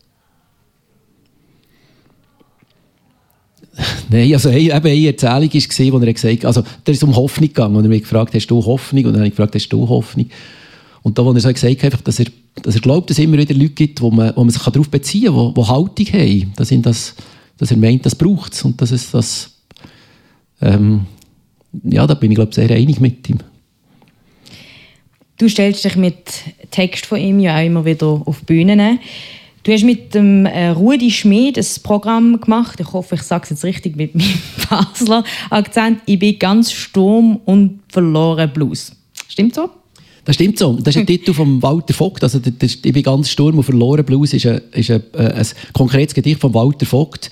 [4.09, 7.49] Nein, also eben eine Erzählung war, wo er gesagt hat, also da ist um Hoffnung
[7.49, 9.05] gegangen und er mich gefragt, hast du Hoffnung?
[9.05, 10.29] Und dann habe ich gefragt, hast du Hoffnung?
[11.01, 12.27] Und da, wo er so gesagt hat, dass er,
[12.61, 14.89] dass er glaubt, dass es immer wieder Leute gibt, wo man, wo man sich darauf
[14.89, 17.15] beziehen kann, die, Haltung haben, dass, das,
[17.57, 19.51] dass er meint, das braucht es und dass es das,
[20.61, 21.05] ähm,
[21.83, 23.39] ja, da bin ich glaube sehr einig mit ihm.
[25.37, 26.15] Du stellst dich mit
[26.71, 28.99] Text von ihm ja auch immer wieder auf Bühnen.
[29.63, 32.79] Du hast mit dem äh, Rudi Schmid ein Programm gemacht.
[32.79, 36.01] Ich hoffe, ich sage es jetzt richtig mit meinem Basler Akzent.
[36.05, 38.91] Ich bin ganz Sturm und verloren Blues.
[39.27, 39.69] Stimmt so?
[40.25, 40.73] Das stimmt so.
[40.73, 42.23] Das ist ein Titel von Walter Vogt.
[42.23, 45.47] Also, das, ich bin ganz Sturm und verloren Blues ist, ein, ist ein, äh, ein
[45.73, 47.31] konkretes Gedicht von Walter Vogt.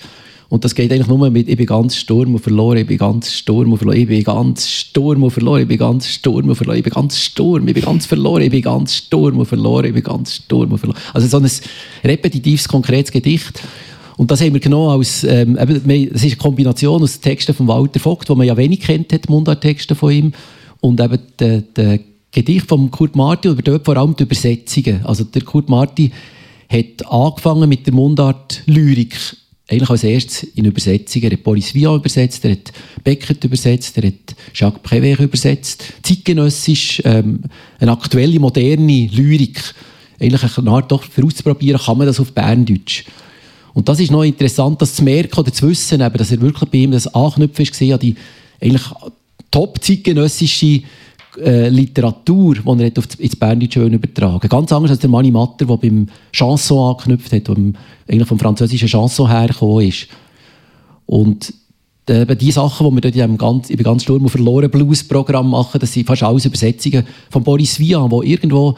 [0.52, 3.32] Und das geht eigentlich nur mit «Ich bin ganz Sturm und verloren, ich bin ganz
[3.32, 6.76] Sturm und verloren, ich bin ganz Sturm und verloren, ich bin ganz Sturm und verloren,
[6.76, 9.94] ich bin ganz Sturm, ich bin ganz verloren, ich bin ganz Sturm und verloren, ich
[9.94, 11.00] bin ganz Sturm und verloren».
[11.14, 11.50] Also so ein
[12.04, 13.62] repetitives, konkretes Gedicht.
[14.18, 17.98] Und das haben wir genommen als, ähm, es ist eine Kombination aus Texten von Walter
[17.98, 20.32] Vogt, die man ja wenig kennt, hat, Mundarttexte von ihm,
[20.82, 21.98] und eben der, der
[22.30, 25.00] Gedicht von Kurt Marti, aber dort vor allem die Übersetzungen.
[25.06, 26.12] Also der Kurt Marti
[26.68, 29.16] hat angefangen mit der Mundart Lyrik
[29.72, 31.24] eigentlich als erstes in Übersetzungen.
[31.24, 35.82] Er hat Boris Vian übersetzt, er hat Beckett übersetzt, er hat Jacques Prévert übersetzt.
[36.02, 37.40] Zeitgenössisch, ähm,
[37.78, 39.74] eine aktuelle, moderne Lyrik.
[40.20, 43.04] Eigentlich eine Art doch für auszuprobieren, kann man das auf Berndeutsch.
[43.72, 46.78] Und das ist noch interessant, das zu merken oder zu wissen, dass er wirklich bei
[46.78, 48.14] ihm das Anknüpfen war an die
[48.60, 48.82] eigentlich
[49.50, 50.82] top zeitgenössische
[51.38, 55.76] äh, Literatur, die er auf ins Berndeutsche übertragen Ganz anders als der Mani Matter, der
[55.76, 57.56] beim Chanson angeknüpft hat, der
[58.08, 60.08] eigentlich vom französischen Chanson hergekommen ist.
[61.06, 61.52] Und
[62.06, 65.80] äh, die Sachen, die wir dort im ganz, im ganz Sturm- und verloren Blues-Programm machen,
[65.80, 68.76] das sind fast alles Übersetzungen von Boris Vian, wo irgendwo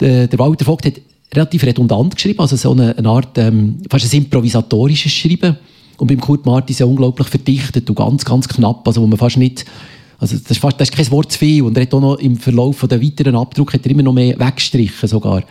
[0.00, 1.00] der, der Walter Vogt hat
[1.34, 5.56] relativ redundant geschrieben, also so eine, eine Art, ähm, fast ein improvisatorisches Schreiben.
[5.98, 9.36] Und beim Kurt Martin ist unglaublich verdichtet und ganz, ganz knapp, also wo man fast
[9.36, 9.64] nicht
[10.18, 11.62] also das ist, fast, das ist kein Wort zu viel.
[11.62, 14.38] Und er hat auch noch im Verlauf der weiteren Abdruck hat er immer noch mehr
[14.38, 15.44] weggestrichen sogar.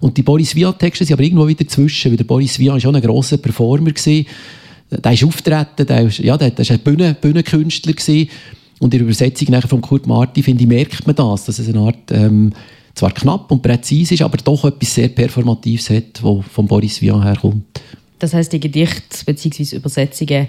[0.00, 3.02] Und die Boris Vian-Texte sind aber irgendwo wieder zwischen, weil der Boris Vian schon ein
[3.02, 4.24] grosser Performer war.
[4.90, 8.28] Der ist auftreten, der ist, ja, der, ist ein Bühnen, Bühnenkünstler gewesen.
[8.78, 11.68] Und in der Übersetzung nachher von Kurt Marti, finde ich, merkt man das, dass es
[11.68, 12.52] eine Art, ähm,
[12.94, 17.22] zwar knapp und präzise ist, aber doch etwas sehr Performatives hat, das von Boris Vian
[17.22, 17.80] herkommt.
[18.18, 19.76] Das heißt, die Gedichte bzw.
[19.76, 20.48] Übersetzungen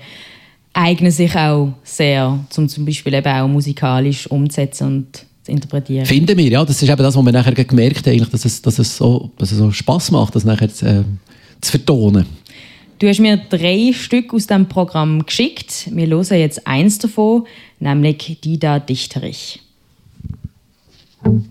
[0.73, 6.05] eignen sich auch sehr, um zum Beispiel eben auch musikalisch umzusetzen und zu interpretieren.
[6.05, 6.65] Finden wir, ja.
[6.65, 9.51] Das ist eben das, was wir nachher gemerkt haben, dass es, dass es so, dass
[9.51, 11.03] es so Spass macht, das nachher zu, äh,
[11.61, 12.25] zu vertonen.
[12.99, 15.89] Du hast mir drei Stück aus dem Programm geschickt.
[15.91, 17.45] Wir hören jetzt eins davon,
[17.79, 19.59] nämlich Dida Dichterich.
[21.25, 21.43] Musik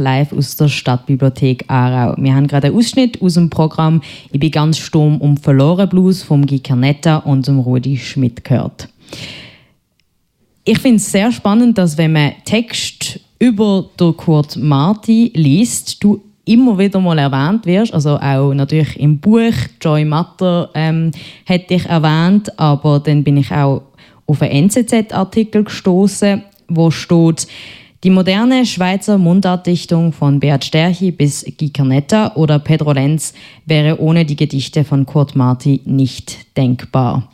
[0.00, 2.14] live aus der Stadtbibliothek Aarau.
[2.18, 4.00] Wir haben gerade einen Ausschnitt aus dem Programm
[4.32, 8.88] Ich bin ganz stumm um verloren Blues vom Guy Carnetta und dem Rudi Schmidt gehört.
[10.64, 16.22] Ich finde es sehr spannend, dass wenn man Text über den Kurt Marti liest, du
[16.44, 21.12] immer wieder mal erwähnt wirst, also auch natürlich im Buch, Joy Matter ähm,
[21.46, 23.82] hat dich erwähnt, aber dann bin ich auch
[24.26, 27.46] auf einen NZZ-Artikel gestoßen, wo steht,
[28.02, 33.34] die moderne Schweizer Mundartdichtung von Beat Sterchi bis Guy Carnetta oder Pedro Lenz
[33.66, 37.30] wäre ohne die Gedichte von Kurt Marti nicht denkbar.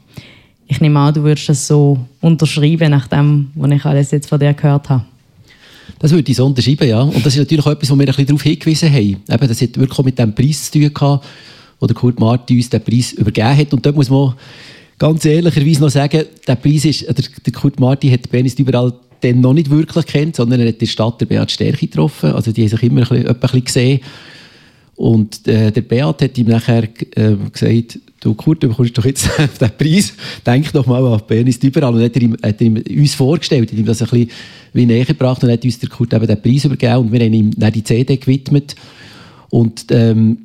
[0.67, 4.41] Ich nehme an, du würdest das so unterschreiben, nach dem, was ich alles jetzt von
[4.41, 5.05] dir gehört habe.
[6.01, 7.01] Das würde ich so unterschreiben, ja.
[7.01, 9.17] Und das ist natürlich auch etwas, wo wir ein bisschen darauf hingewiesen haben.
[9.29, 11.25] Eben, das hat wirklich mit dem Preis zu tun gehabt,
[11.79, 13.73] wo der Kurt Marti uns den Preis übergeben hat.
[13.73, 14.35] Und dort muss man
[14.99, 19.55] ganz ehrlicherweise noch sagen, der Preis ist, der, Kurt Marti hat Bernis überall dann noch
[19.55, 22.33] nicht wirklich kennt, sondern er hat der Stadt der Beat Stärke getroffen.
[22.33, 24.01] Also die haben sich immer ein bisschen, ein bisschen gesehen.
[24.97, 29.29] Und äh, der Beat hat ihm nachher äh, gesagt, du Kurt, du bekommst doch jetzt
[29.61, 30.15] den Preis,
[30.45, 31.95] denk doch mal an Bernis überall.
[31.95, 34.31] Und hat er, ihm, hat er ihm uns vorgestellt, hat ihm das ein bisschen
[34.73, 37.33] wie näher gebracht und hat uns der Kurt eben den Preis übergeben und wir haben
[37.33, 38.75] ihm dann die CD gewidmet.
[39.51, 40.39] Und ähm,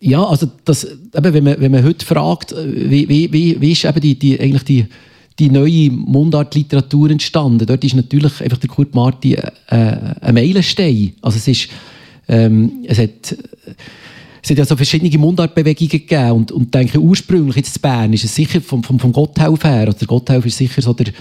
[0.00, 3.72] ja, also das, eben, wenn, man, wenn man heute fragt, äh, wie, wie, wie, wie
[3.72, 4.86] ist eben die, die, eigentlich die,
[5.38, 11.14] die neue Mundartliteratur entstanden, dort ist natürlich einfach der Kurt Marti äh, ein Meilenstein.
[11.22, 11.68] Also es ist,
[12.28, 13.36] ähm, es hat,
[14.42, 18.24] es hat ja so verschiedene Mundartbewegungen gegeben und, und denke ursprünglich jetzt in Bern ist
[18.24, 21.12] es sicher vom, vom, vom Gotthelf her, also der Gotthelf ist sicher so der,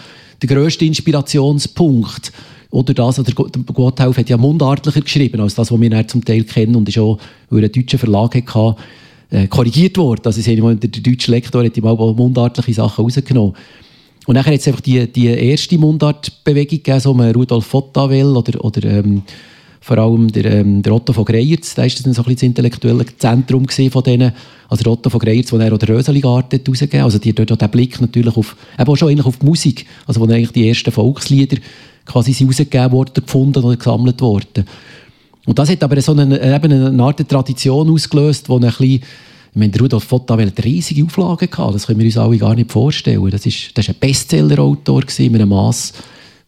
[0.42, 2.32] der grösste Inspirationspunkt.
[2.72, 6.24] Oder das, oder der Gotthelf hat ja mundartlicher geschrieben als das, was wir dann zum
[6.24, 7.18] Teil kennen und ist auch,
[7.50, 8.76] weil er einen deutschen Verlag hatte,
[9.30, 10.22] äh, korrigiert worden.
[10.24, 13.56] Also der deutsche Lektor hat ihm auch mundartliche Sachen rausgenommen.
[14.32, 18.64] Und nachher hat es einfach die, die erste Mundartbewegung gegeben, so um Rudolf Fottavel oder,
[18.64, 19.24] oder ähm,
[19.82, 22.44] vor allem der, ähm, der Otto von Greyerz, der ist dann so ein bisschen das
[22.44, 24.32] intellektuelle Zentrum von denen.
[24.70, 27.58] Also der Otto von Greyerz, wo er auch den Röseli-Garten rausgegeben Also die dort auch
[27.58, 30.54] den Blick natürlich auf, eben auch schon eigentlich auf die Musik, also wo dann eigentlich
[30.54, 31.58] die ersten Volkslieder
[32.06, 34.64] quasi rausgegeben worden, gefunden oder gesammelt worden.
[35.46, 39.02] Und das hat aber so eine, eben eine Art Tradition ausgelöst, wo ein bisschen,
[39.54, 42.72] ich meine, Rudolf Fottavel hat riesige Auflagen gehabt, das können wir uns alle gar nicht
[42.72, 43.30] vorstellen.
[43.30, 45.92] Das ist, das ein Bestseller-Autor mit einem Mass,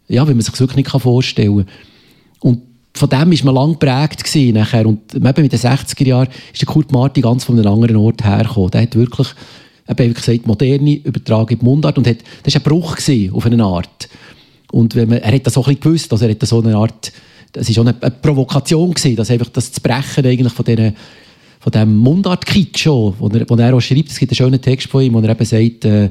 [0.08, 1.68] ja, wie man sich das wirklich nicht vorstellen kann.
[2.40, 2.62] Und
[2.94, 4.86] von dem war man lange geprägt gewesen, nachher.
[4.86, 8.24] Und eben mit den 60er Jahren ist der Kurt Marti ganz von einem anderen Ort
[8.24, 8.72] hergekommen.
[8.72, 9.28] Der hat wirklich,
[9.90, 12.98] eben wie gesagt, moderne Übertragung in Mundart und hat, das war ein Bruch
[13.34, 14.08] auf eine Art.
[14.72, 16.78] Und wenn man, er hat das auch ein bisschen gewusst, also er hat so eine
[16.78, 17.12] Art,
[17.52, 20.96] das war auch eine, eine Provokation gewesen, dass einfach das zu brechen eigentlich von diesen
[21.64, 25.02] von dem Mundart-Kitsch, wo er, wo er auch schreibt, es gibt einen schönen Text von
[25.02, 26.10] ihm, wo er eben sagt, äh,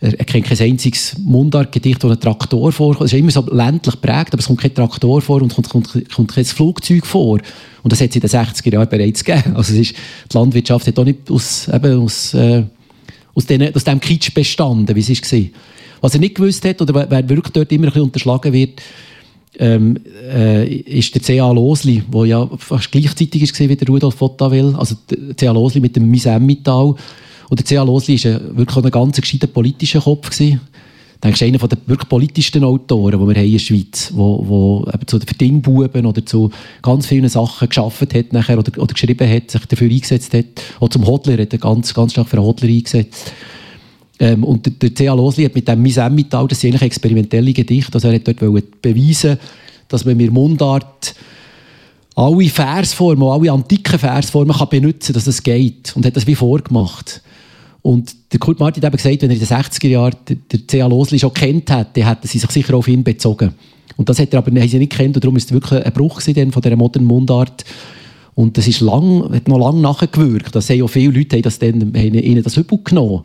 [0.00, 3.06] er kennt kein einziges Mundart-Gedicht, wo ein Traktor vorkommt.
[3.06, 6.14] Es ist immer so ländlich geprägt, aber es kommt kein Traktor vor und kommt, kommt,
[6.14, 7.40] kommt kein Flugzeug vor.
[7.82, 9.56] Und das hat es in den 60er Jahren bereits gegeben.
[9.56, 9.96] Also es ist,
[10.32, 12.62] die Landwirtschaft hat auch nicht aus, eben aus, äh,
[13.34, 15.40] aus, den, aus dem Kitsch bestanden, wie es war.
[16.00, 18.80] Was er nicht gewusst hat, oder wer wirklich dort immer ein bisschen unterschlagen wird,
[19.58, 19.98] ähm,
[20.32, 21.50] äh, ist der C.A.
[21.50, 25.52] Losli, der ja fast gleichzeitig war wie der Rudolf Ottawil, also der C.A.
[25.52, 26.94] Losli mit dem Misemmital.
[27.48, 27.82] Und der C.A.
[27.82, 30.30] Losli war wirklich ein ganz gescheiter politischer Kopf.
[30.30, 30.60] Gewesen.
[31.22, 34.90] Denke, ist einer der wirklich politischsten Autoren, die wir haben in der Schweiz, wo, wo
[34.90, 39.28] eben zu den Verdingbuben oder zu ganz vielen Sachen geschaffen hat nachher oder, oder geschrieben
[39.28, 40.46] hat, sich dafür eingesetzt hat.
[40.78, 43.32] Auch zum Hodler hat er ganz, ganz stark für einen Hodler eingesetzt.
[44.20, 45.14] Ähm, und der, C.A.
[45.14, 48.82] Losli hat mit dem «Mis Emmental», das sind eigentlich experimentelle Gedichte, also er hat dort
[48.82, 49.38] beweisen
[49.90, 51.14] dass man mit Mundart
[52.14, 55.94] alle Versformen, alle antiken Versformen kann benutzen kann, dass es geht.
[55.96, 57.22] Und hat das wie vorgemacht.
[57.82, 60.86] Und der Kurt Martin hat eben gesagt, wenn er in den 60er Jahren der C.A.
[60.86, 63.54] Losli schon kennt hätte, hätten sie sich sicher auf ihn bezogen.
[63.96, 66.34] Und das hat er aber nicht kennt und darum ist es wirklich ein Bruch von
[66.34, 67.64] dieser modernen Mundart.
[68.34, 70.54] Und das ist lang, hat noch lange nachgewirkt.
[70.54, 73.24] Das haben auch viele Leute haben das dann, haben ihnen das übel genommen.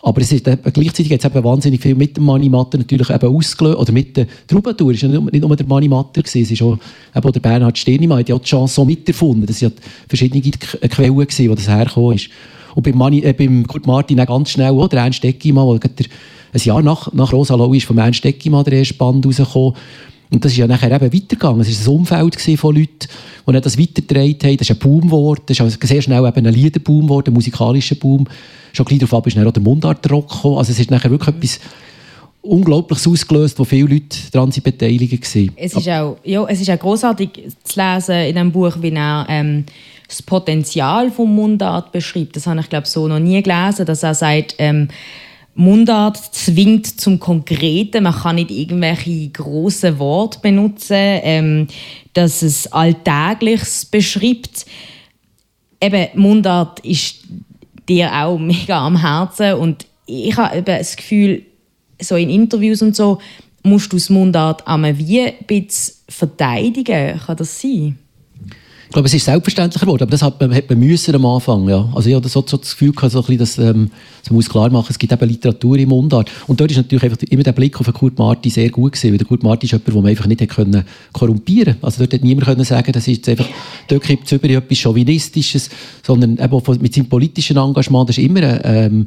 [0.00, 3.34] Aber es ist, äh, gleichzeitig hat es eben wahnsinnig viel mit dem Manimatter natürlich eben
[3.34, 3.78] ausgelöst.
[3.78, 4.92] Oder mit der Troubadour.
[4.92, 6.78] Es war nicht nur der Manimatter, es ist auch,
[7.14, 9.46] eben der Bernhard Stirnimann hat ja die Chanson miterfunden.
[9.46, 12.30] Das waren ja verschiedene Quellen, gewesen, wo das hergekommen ist.
[12.76, 15.90] Und beim, Mani, äh, beim Kurt Martin auch ganz schnell auch, der Ernst Deckimann, der
[16.52, 19.74] ein Jahr nach, nach Rosa Lowe ist vom Ernst Deckimann der erste Band rausgekommen.
[20.30, 21.60] Und das ist ja nachher eben weitergegangen.
[21.60, 23.08] Es war ein Umfeld von Leuten,
[23.46, 24.56] die das weitergetragen haben.
[24.58, 25.42] Das ist ein Boom geworden.
[25.46, 28.26] Das ist sehr schnell eben ein Liederboom geworden, ein musikalischer Boom.
[28.72, 30.58] Schon gleich darauf ab ist dann auch der Mundartrock gekommen.
[30.58, 31.60] Also es ist nachher wirklich etwas
[32.42, 35.52] Unglaubliches ausgelöst, wo viele Leute daran sind beteiligt waren.
[35.56, 37.30] Es ist auch, ja, es ist auch großartig
[37.64, 39.64] zu lesen in diesem Buch, wie er ähm,
[40.06, 42.36] das Potenzial vom Mundart beschreibt.
[42.36, 44.88] Das habe ich glaube so noch nie gelesen, dass er sagt, ähm,
[45.58, 48.04] Mundart zwingt zum Konkreten.
[48.04, 51.66] Man kann nicht irgendwelche großen Worte benutzen, ähm,
[52.12, 54.66] dass es Alltägliches beschreibt.
[55.80, 57.24] Eben, Mundart ist
[57.88, 61.42] dir auch mega am Herzen und ich habe eben das Gefühl,
[62.00, 63.18] so in Interviews und so,
[63.64, 67.18] musst du das Mundart einmal wie ein bisschen verteidigen.
[67.18, 67.98] Kann das sein?
[68.88, 71.68] Ich glaube, es ist selbstverständlicher geworden, aber das hat man, hat man müssen am Anfang.
[71.68, 71.90] Ja.
[71.94, 73.90] Also ich hatte so, so das Gefühl, gehabt, so ein bisschen, dass ähm,
[74.30, 76.30] man muss klar machen, es gibt eben Literatur im Mundart.
[76.46, 79.18] Und dort ist natürlich einfach immer der Blick auf Kurt Marti sehr gut gewesen, weil
[79.18, 81.86] der Kurt Marti ist jemand, den man einfach nicht können korrumpieren konnte.
[81.86, 83.46] Also dort hat niemand können sagen, das ist einfach,
[83.88, 85.68] dort gibt es über etwas Chauvinistisches,
[86.02, 89.06] sondern eben mit seinem politischen Engagement, das ist immer ähm,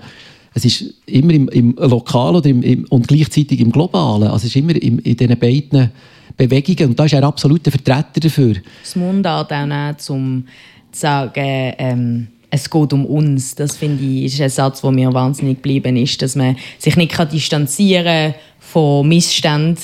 [0.54, 4.28] es ist immer im, im Lokalen oder im, im, und gleichzeitig im Globalen.
[4.28, 5.92] Also es ist immer im, in diesen beiden
[6.38, 6.92] Bewegungen.
[6.92, 8.56] Und da ist er absolut ein Vertreter dafür.
[8.82, 10.46] Das Mundart auch nicht, um
[10.92, 13.56] zu sagen, ähm, es geht um uns.
[13.56, 17.18] Das finde ich ist ein Satz, der mir wahnsinnig geblieben ist, dass man sich nicht
[17.32, 19.78] distanzieren kann von Missständen,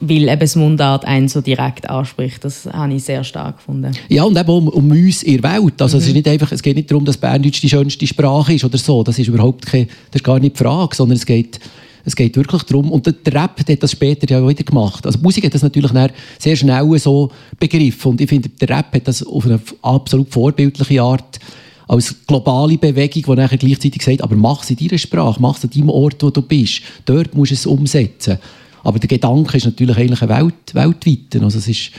[0.00, 2.44] weil eben das Mundart einen so direkt anspricht.
[2.44, 3.92] Das habe ich sehr stark gefunden.
[4.08, 5.80] Ja, und eben um, um uns in der Welt.
[5.82, 6.02] Also mhm.
[6.02, 8.78] es, ist nicht einfach, es geht nicht darum, dass Berndeutsch die schönste Sprache ist oder
[8.78, 9.02] so.
[9.02, 11.58] Das ist überhaupt keine, das ist gar nicht die Frage, sondern es geht
[12.04, 15.06] es geht wirklich darum, und der Rap hat das später ja wieder gemacht.
[15.06, 15.90] Also Musik hat das natürlich
[16.38, 18.12] sehr schnell so begriffen.
[18.12, 21.40] Und ich finde, der Rap hat das auf eine absolut vorbildliche Art
[21.86, 25.64] als globale Bewegung, die nachher gleichzeitig sagt, aber mach es in deiner Sprache, mach es
[25.64, 26.82] an deinem Ort, wo du bist.
[27.04, 28.38] Dort musst du es umsetzen.
[28.82, 31.44] Aber der Gedanke ist natürlich eigentlich ein Welt, weltweiter.
[31.44, 31.90] Also es ist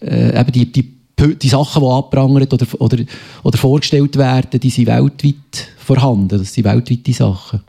[0.00, 0.94] äh, eben die, die,
[1.36, 2.98] die Sachen, die abprangert oder, oder,
[3.42, 6.38] oder vorgestellt werden, die sind weltweit vorhanden.
[6.38, 7.60] Das sind weltweite Sachen.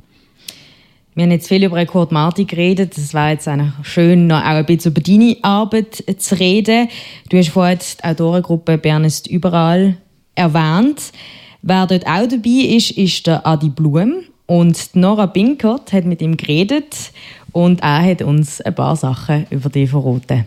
[1.16, 2.98] Wir haben jetzt viel über Kurt Marti geredet.
[2.98, 3.50] Es war jetzt
[3.84, 6.90] schön, noch auch ein bisschen über deine Arbeit zu reden.
[7.30, 9.96] Du hast vorhin die Autorengruppe Bern ist überall
[10.36, 11.14] erwähnt.
[11.62, 14.24] Wer dort auch dabei ist, ist der Adi Blum.
[14.46, 17.14] Und Nora Binkert hat mit ihm geredet
[17.54, 20.46] und er hat uns ein paar Sachen über die verraten.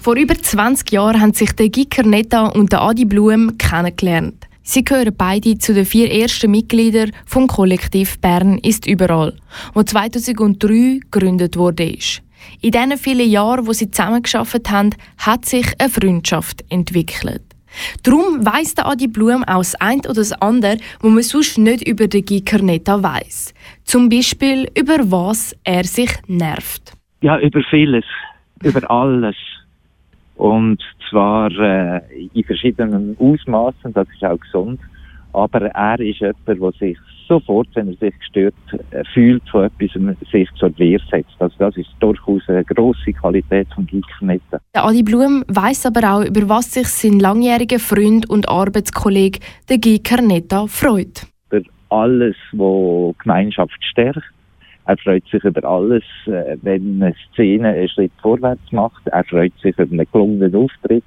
[0.00, 4.48] Vor über 20 Jahren haben sich der Giker Netta und der Adi Blum kennengelernt.
[4.72, 9.34] Sie gehören beide zu den vier ersten Mitgliedern vom Kollektiv Bern ist überall,
[9.74, 11.98] wo 2003 gegründet wurde.
[12.62, 17.42] In diesen vielen Jahren, wo sie zusammengearbeitet haben, hat sich eine Freundschaft entwickelt.
[18.02, 21.86] Darum weiss der Adi Blum auch das eine oder das andere, wo man sonst nicht
[21.86, 23.52] über den Gikerneta weiss.
[23.84, 26.94] Zum Beispiel über was er sich nervt.
[27.20, 28.06] Ja, über vieles.
[28.62, 29.36] Über alles.
[30.36, 30.82] Und
[31.12, 32.00] zwar äh,
[32.34, 34.80] in verschiedenen Ausmaßen, das ist auch gesund.
[35.34, 36.98] Aber er ist jemand, der sich
[37.28, 38.54] sofort, wenn er sich gestört
[38.90, 41.34] äh, fühlt von etwas, sich zur Wehr setzt.
[41.38, 43.86] Also das ist durchaus eine grosse Qualität von.
[44.74, 49.38] Der Adi Blum weiss aber auch, über was sich sein langjähriger Freund und Arbeitskollege,
[49.68, 49.78] der
[50.22, 51.26] Netta, freut.
[51.50, 54.22] Über alles, was Gemeinschaft stärkt
[54.84, 59.06] er freut sich über alles, äh, wenn eine Szene einen Schritt vorwärts macht.
[59.06, 61.04] Er freut sich über einen gelungenen Auftritt.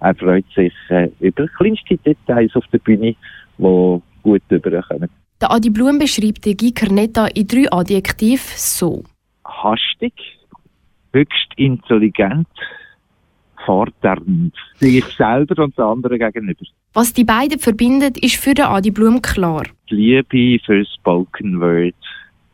[0.00, 3.14] Er freut sich äh, über kleinste Details auf der Bühne,
[3.58, 5.10] die gut überkommen.
[5.40, 9.04] Der Adi Blum beschreibt die Guy Carnetta in drei Adjektiven so.
[9.44, 10.14] Hastig,
[11.12, 12.48] höchst intelligent,
[13.64, 14.54] fordernd.
[14.76, 16.64] Sich selber und den anderen gegenüber.
[16.94, 19.64] Was die beiden verbindet, ist für den Adi Blum klar.
[19.90, 21.94] Die Liebe für Spoken Word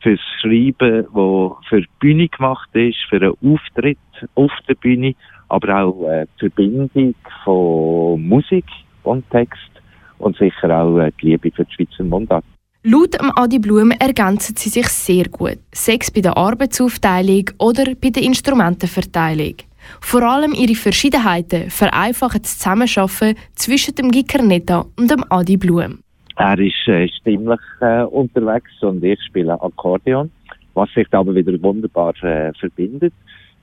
[0.05, 3.97] fürs Schreiben, wo für die Bühne gemacht ist, für einen Auftritt
[4.35, 5.15] auf der Bühne,
[5.49, 8.65] aber auch äh, die Verbindung von Musik
[9.01, 9.71] und Text
[10.19, 12.45] und sicher auch äh, die Liebe für die Schweizer Mundart.
[12.83, 18.21] Laut Adi Blum ergänzen sie sich sehr gut, sechs bei der Arbeitsaufteilung oder bei der
[18.21, 19.55] Instrumentenverteilung.
[20.01, 26.04] Vor allem ihre Verschiedenheiten vereinfachen das Zusammenarbeiten zwischen dem Gickernetta und dem Adi Blum.
[26.37, 30.29] Er ist äh, stimmlich äh, unterwegs und ich spiele Akkordeon,
[30.73, 33.13] was sich aber wieder wunderbar äh, verbindet.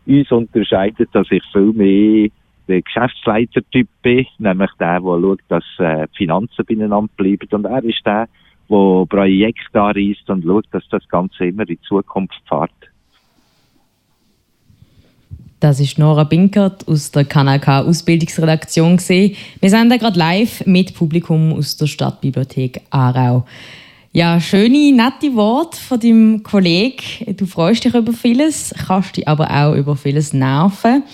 [0.06, 2.28] Uns unterscheidet, dass ich viel mehr
[2.68, 7.48] der Geschäftsleitertyp bin, nämlich der, der schaut, dass äh, die Finanzen beieinander bleiben.
[7.50, 8.28] Und er ist der,
[8.70, 12.70] der Projekte anreist und schaut, dass das Ganze immer in Zukunft fährt.
[15.62, 18.98] Das ist Nora Binkert aus der KNK Ausbildungsredaktion.
[18.98, 23.46] Wir sind gerade live mit Publikum aus der Stadtbibliothek Aarau.
[24.12, 27.36] Ja, schöne, nette Worte von deinem Kollegen.
[27.36, 31.04] Du freust dich über vieles, kannst dich aber auch über vieles nerven.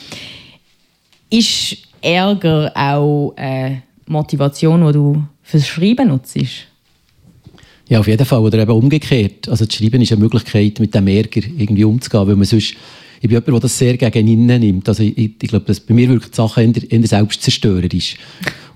[1.28, 6.38] Ist Ärger auch eine Motivation, die du fürs Schreiben nutzt?
[7.86, 8.40] Ja, auf jeden Fall.
[8.40, 9.46] Oder eben umgekehrt.
[9.46, 12.74] Also das Schreiben ist eine Möglichkeit, mit dem Ärger irgendwie umzugehen, weil man sonst
[13.20, 14.88] ich bin jemand, der das sehr gegen innen nimmt.
[14.88, 18.16] Also ich, ich glaube, dass bei mir wirkt die Sache eher, eher selbstzerstörerisch.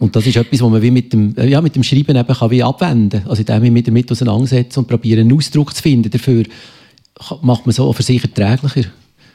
[0.01, 2.51] Und das ist etwas, was man wie mit dem, ja, mit dem Schreiben eben kann
[2.51, 3.30] wie abwenden kann.
[3.30, 6.45] Also indem ich mich damit auseinandersetze und probiere, einen Ausdruck zu finden dafür,
[7.43, 8.90] macht man so für sich erträglicher.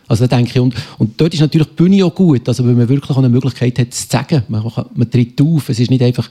[0.10, 2.74] Also da denke ich, und, und dort ist natürlich die Bühne auch gut, also weil
[2.74, 4.44] man wirklich eine Möglichkeit hat, zu sagen.
[4.48, 6.30] Man, man tritt auf, es ist nicht einfach,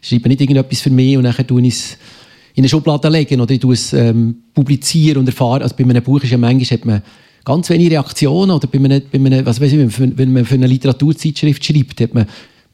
[0.00, 1.98] ich schreibe nicht irgendetwas für mich und dann tue ich es
[2.54, 5.62] in eine Schublade legen oder ich tue es ähm, publizieren und erfahren.
[5.62, 7.02] Also bei einem Buch ist ja manchmal, hat man
[7.44, 8.50] ganz wenige Reaktionen.
[8.50, 12.14] Oder bei einem, bei einem, was weiß ich, wenn man für eine Literaturzeitschrift schreibt, hat
[12.14, 12.26] man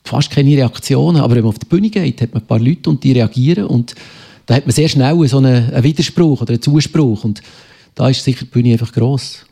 [0.05, 1.21] fast keine Reaktionen.
[1.21, 3.67] Aber wenn man auf die Bühne geht, hat man ein paar Leute und die reagieren.
[3.67, 3.95] Und
[4.47, 7.25] da hat man sehr schnell so einen, einen Widerspruch oder einen Zuspruch.
[7.25, 7.43] Und
[7.95, 9.47] da ist sicher die Bühne einfach gross.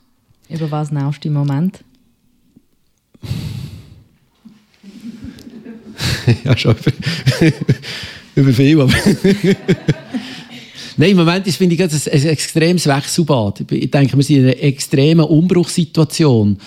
[0.48, 1.80] Über was nervst du im Moment?
[6.44, 6.92] ja, schon über,
[8.36, 8.92] über viel, aber
[10.96, 13.64] Nein, im Moment ist, finde ich, ein, ein extremes Wechselbad.
[13.70, 16.58] Ich denke, wir sind in einer extremen Umbruchssituation.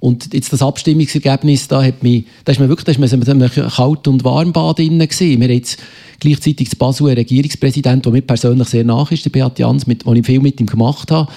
[0.00, 3.42] Und jetzt das Abstimmungsergebnis, da, hat mich, da ist man wirklich da ist man in
[3.42, 5.40] einem Kalt- und Warmbad drin gewesen.
[5.40, 5.80] Wir haben jetzt
[6.20, 10.06] gleichzeitig zu Basel einen Regierungspräsident, der mir persönlich sehr nach ist, der Beat Jans, mit,
[10.06, 11.30] wo ich viel mit ihm gemacht habe.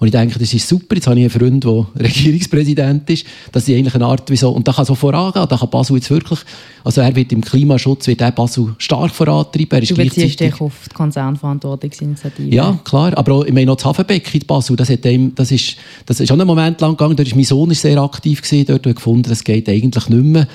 [0.00, 0.94] Und ich denke, das ist super.
[0.94, 3.26] Jetzt habe ich einen Freund, der Regierungspräsident ist.
[3.50, 4.50] Das ist eigentlich eine Art, wieso.
[4.50, 5.44] Und da kann so vorangehen.
[5.48, 6.38] Da kann Basel jetzt wirklich,
[6.84, 9.72] also er wird im Klimaschutz, wird er Basel stark vorantreiben.
[9.72, 12.54] Er ist du beziehst dich auf die Konzernverantwortungsinitiative.
[12.54, 13.18] Ja, klar.
[13.18, 15.76] Aber auch, ich meine, auch das Hafenbeck in Basel, das, hat ihm, das, ist,
[16.06, 17.16] das ist schon einen Moment lang gegangen.
[17.16, 18.66] Dort ist mein Sohn ist sehr aktiv gewesen.
[18.66, 20.46] Dort hat gefunden, das geht eigentlich nicht mehr.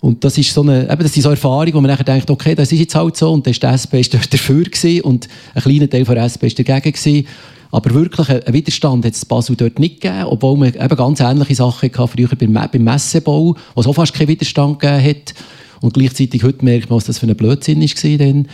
[0.00, 2.30] Und das ist so eine, eben, das ist so eine Erfahrung, wo man nachher denkt,
[2.30, 3.30] okay, das ist jetzt halt so.
[3.30, 6.46] Und dann ist die SP ist dort dafür gewesen und ein kleiner Teil der SP
[6.46, 7.26] ist dagegen gewesen.
[7.70, 11.54] Aber wirklich einen Widerstand hat es Basel dort nicht gegeben, obwohl man eben ganz ähnliche
[11.54, 15.34] Sachen hatte früher beim, beim Messebau, wo es auch fast keinen Widerstand gegeben hat.
[15.80, 18.18] Und gleichzeitig heute merkt man, was das für ein Blödsinn war.
[18.18, 18.48] Dann.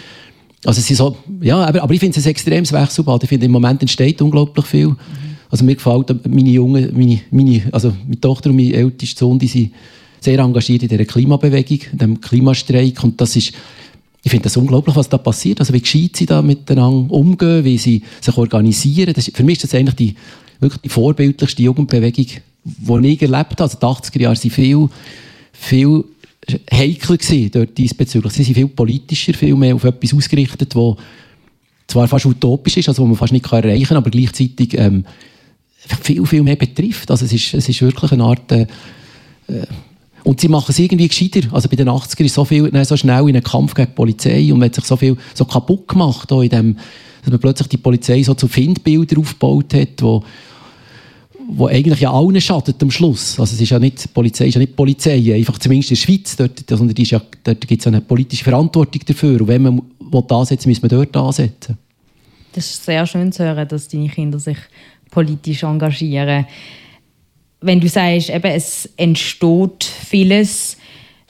[0.64, 3.22] Also es ist so, ja, aber, ich finde es ein extremes Wechselbad.
[3.22, 4.88] Ich finde, im Moment entsteht unglaublich viel.
[4.88, 4.96] Mhm.
[5.50, 9.46] Also mir gefällt, meine Jungen, meine, meine, also meine Tochter und mein ältester Sohn, die
[9.46, 9.72] sind
[10.20, 13.04] sehr engagiert in dieser Klimabewegung, in dem Klimastreik.
[13.04, 13.52] Und das ist,
[14.24, 15.60] ich finde das unglaublich, was da passiert.
[15.60, 19.12] Also wie gescheit sie da miteinander umgehen, wie sie sich organisieren.
[19.12, 20.14] Das, für mich ist das eigentlich die,
[20.60, 22.26] wirklich die vorbildlichste Jugendbewegung,
[22.64, 23.62] die ich erlebt habe.
[23.62, 24.88] Also die 80er Jahre waren viel,
[25.52, 26.04] viel
[26.72, 27.18] heikler
[27.50, 28.32] dort diesbezüglich.
[28.32, 30.96] Sie sind viel politischer, viel mehr auf etwas ausgerichtet, wo
[31.86, 35.04] zwar fast utopisch ist, also wo man fast nicht erreichen kann, aber gleichzeitig ähm,
[36.00, 37.10] viel, viel mehr betrifft.
[37.10, 38.50] Also es ist, es ist wirklich eine Art...
[38.50, 38.66] Äh,
[39.48, 39.66] äh
[40.24, 41.46] und sie machen es irgendwie gescheiter.
[41.52, 43.94] Also bei den 80ern ist so viel, nein, so schnell in einen Kampf gegen die
[43.94, 46.76] Polizei und man hat sich so viel so kaputt gemacht, in dem,
[47.22, 50.24] dass man plötzlich die Polizei so zu Findbildern aufgebaut hat, wo,
[51.48, 53.38] wo eigentlich ja allen schadet am Schluss.
[53.38, 56.02] Also es ist ja nicht, die Polizei ist ja nicht Polizei, einfach zumindest in der
[56.02, 59.40] Schweiz, dort, sondern ja, dort gibt es eine politische Verantwortung dafür.
[59.42, 59.82] Und wenn man
[60.30, 61.76] ansetzen will, muss man dort ansetzen.
[62.52, 64.58] Das ist sehr schön zu hören, dass deine Kinder sich
[65.10, 66.46] politisch engagieren
[67.64, 70.76] wenn du sagst, eben, es entsteht vieles,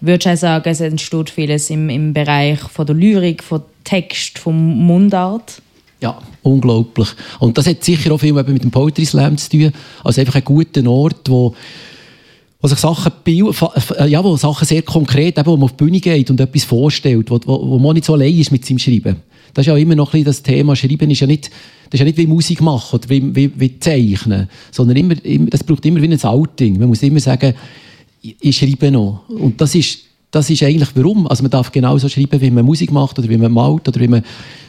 [0.01, 4.39] würdest du auch sagen, es entsteht vieles im, im Bereich von der Lyrik, von Text,
[4.39, 4.57] vom
[4.87, 5.63] Mundart?
[6.01, 7.09] Ja, unglaublich.
[7.39, 9.73] Und das hat sicher auch viel mit dem Poetry Slam zu tun.
[10.03, 11.55] Also einfach ein guter Ort, wo,
[12.61, 13.13] wo sich Sachen,
[14.07, 17.31] ja, wo Sachen sehr konkret, eben, wo man auf die Bühne geht und etwas vorstellt,
[17.31, 19.17] wo, wo, wo man nicht so allein ist mit seinem Schreiben.
[19.55, 20.77] Das ist ja immer noch ein bisschen das Thema.
[20.77, 21.51] Schreiben ist ja nicht
[21.95, 25.51] das ist ja nicht wie Musik machen oder wie, wie, wie Zeichnen, sondern immer, immer,
[25.51, 26.79] das braucht immer wie ein Outing.
[26.79, 27.55] Man muss immer sagen,
[28.21, 29.29] ich, schreibe noch.
[29.29, 30.01] Und das ist,
[30.31, 31.29] das ist eigentlich warum.
[31.29, 34.09] Also man darf genauso schreiben, wie man Musik macht oder wie man malt oder wie
[34.09, 34.25] man,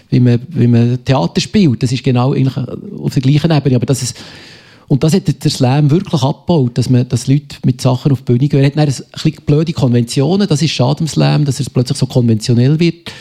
[0.10, 1.82] wie man, wie man Theater spielt.
[1.82, 2.58] Das ist genau eigentlich
[3.00, 3.78] auf der gleichen Ebene.
[3.78, 4.18] Aber das ist,
[4.88, 8.34] und das hat der Slam wirklich abgebaut, dass, man, dass Leute mit Sachen auf die
[8.34, 8.60] Bühne gehen.
[8.60, 12.06] Er hat ein bisschen blöde Konventionen, das ist schade im Slam, dass es plötzlich so
[12.06, 13.12] konventionell wird.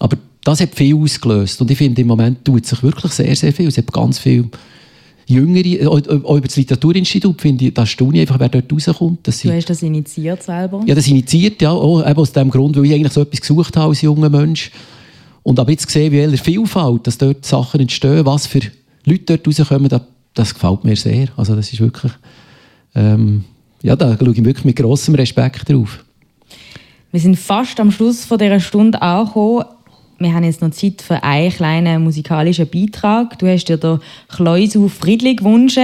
[0.00, 1.60] Aber das hat viel ausgelöst.
[1.60, 3.68] Und ich finde, im Moment tut sich wirklich sehr, sehr viel.
[3.68, 4.48] Es hat ganz viel
[5.26, 9.26] Jüngere, auch, auch über das Literaturinstitut, finde ich, da staune ich einfach, wer dort rauskommt.
[9.26, 10.82] Dass du hast das initiiert selber?
[10.86, 13.76] Ja, das initiiert, ja, auch eben aus dem Grund, weil ich eigentlich so etwas gesucht
[13.76, 14.70] habe als junger Mensch.
[15.44, 18.60] Und aber jetzt gesehen, wie welcher Vielfalt, dass dort Sachen entstehen, was für
[19.04, 20.02] Leute dort rauskommen, das,
[20.34, 21.28] das gefällt mir sehr.
[21.36, 22.12] Also das ist wirklich,
[22.94, 23.44] ähm,
[23.82, 26.04] ja, da schaue ich wirklich mit grossem Respekt drauf.
[27.10, 29.64] Wir sind fast am Schluss von dieser Stunde angekommen.
[30.22, 33.36] Wir haben jetzt noch Zeit für einen kleinen musikalischen Beitrag.
[33.40, 33.98] Du hast dir den
[34.28, 35.80] Kleusu Friedli gewünscht,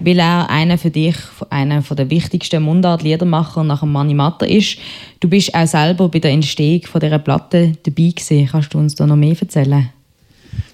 [0.00, 1.14] weil er einer für dich
[1.50, 4.78] einer der wichtigsten Mundart-Liedermacher nach dem Manni Matter ist.
[5.20, 8.48] Du bist auch selber bei der Entstehung von dieser Platte dabei gewesen.
[8.50, 9.88] Kannst du uns da noch mehr erzählen?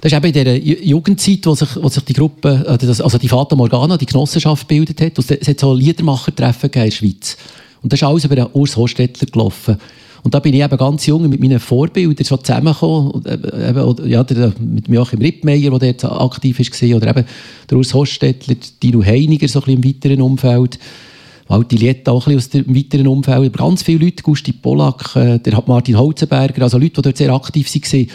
[0.01, 3.55] Das ist eben in dieser Jugendzeit, wo sich, wo sich die Gruppe, also die Fata
[3.55, 5.19] Morgana, die Genossenschaft gebildet hat.
[5.19, 7.37] Es hat so Liedermacher-Treffen in der Schweiz.
[7.83, 9.77] Und das ist alles über den Urs Hostetler gelaufen.
[10.25, 13.23] Und da bin ich eben ganz jung mit meinen Vorbildern so zusammengekommen.
[13.27, 17.25] Eben, oder, ja, der, mit Joachim Rippmeier, der dort aktiv war, oder eben
[17.68, 20.79] der Urs Hostetler, Dino Heiniger, so ein bisschen im weiteren Umfeld.
[21.49, 23.37] Walti Lietta auch ein bisschen aus dem weiteren Umfeld.
[23.37, 27.33] Aber ganz viele Leute, Gusti Polak, äh, der Martin Holzenberger, also Leute, die dort sehr
[27.33, 28.07] aktiv waren.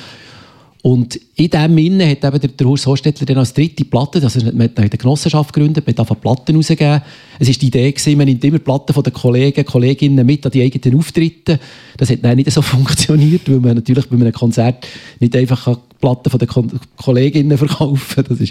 [0.83, 4.39] Und in diesem Sinne hat eben der, der Urs Hostetler dann als dritte Platte, also
[4.45, 7.01] man hat eine Genossenschaft gegründet, man hat Platten rausgegeben.
[7.39, 10.51] Es war die Idee, gewesen, man nimmt immer Platten von den Kollegen, Kolleginnen mit an
[10.51, 11.59] die eigenen Auftritte.
[11.97, 14.87] Das hat dann nicht so funktioniert, weil man natürlich bei einem Konzert
[15.19, 16.65] nicht einfach Platten von den Ko
[16.95, 18.49] Kolleginnen verkaufen kann.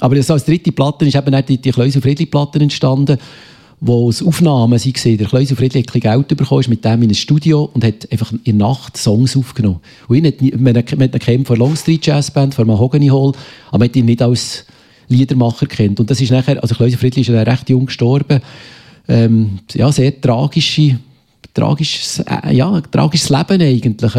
[0.00, 3.18] Aber so als dritte Platte ist eben die, die Kleus- und Friedli-Platten entstanden
[3.80, 5.16] wo es Aufnahmen waren.
[5.16, 8.32] Der Kleus Friedli hat Geld bekommen, ist mit dem in ein Studio und hat einfach
[8.32, 9.80] in der Nacht Songs aufgenommen.
[10.06, 13.32] Und ihn hat, man, man kennt von Long Street Jazz Band, von Mahogany Hall,
[13.68, 14.66] aber man hat ihn nicht als
[15.08, 15.98] Liedermacher kennt.
[15.98, 18.40] Und das ist nachher, also Kleus Friedli ist ja recht jung gestorben.
[19.08, 20.98] Ähm, ja, sehr tragische
[21.54, 24.12] tragisches, äh, ja, tragisches Leben eigentlich.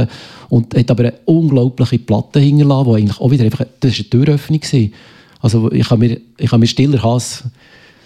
[0.49, 4.09] Und hat aber eine unglaubliche Platte hinterlassen, die eigentlich auch wieder einfach, das war eine
[4.09, 4.59] Türöffnung.
[4.59, 4.93] Gewesen.
[5.39, 7.43] Also ich kann mir, ich kann mir stiller Hass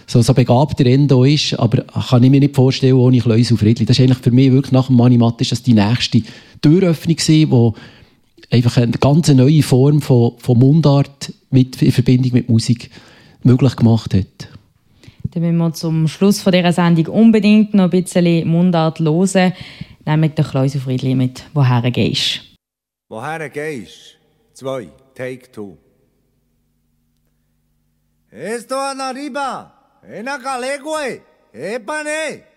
[0.08, 3.60] so, so begabt der Endo ist, aber kann ich mir nicht vorstellen, ohne Kleus auf
[3.60, 3.86] Friedli.
[3.86, 6.22] Das ist eigentlich für mich wirklich nach dem Manimat ist das die nächste
[6.62, 7.74] Türöffnung gewesen, wo
[8.52, 12.90] einfach eine ganz neue Form von, von Mundart mit, in Verbindung mit Musik
[13.44, 14.50] möglich gemacht hat.
[15.32, 19.54] Dann müssen wir zum Schluss von dieser Sendung unbedingt noch ein bisschen Mundart hören,
[20.06, 22.42] nämlich der Kleus auf Friedli mit «Woher gehst?»
[23.10, 24.18] Woher gehst?
[24.54, 25.78] Zwei, take two.
[28.32, 29.72] Esto arriba.
[30.10, 31.22] එන කලේකුවයි
[31.54, 32.55] ඒපනේ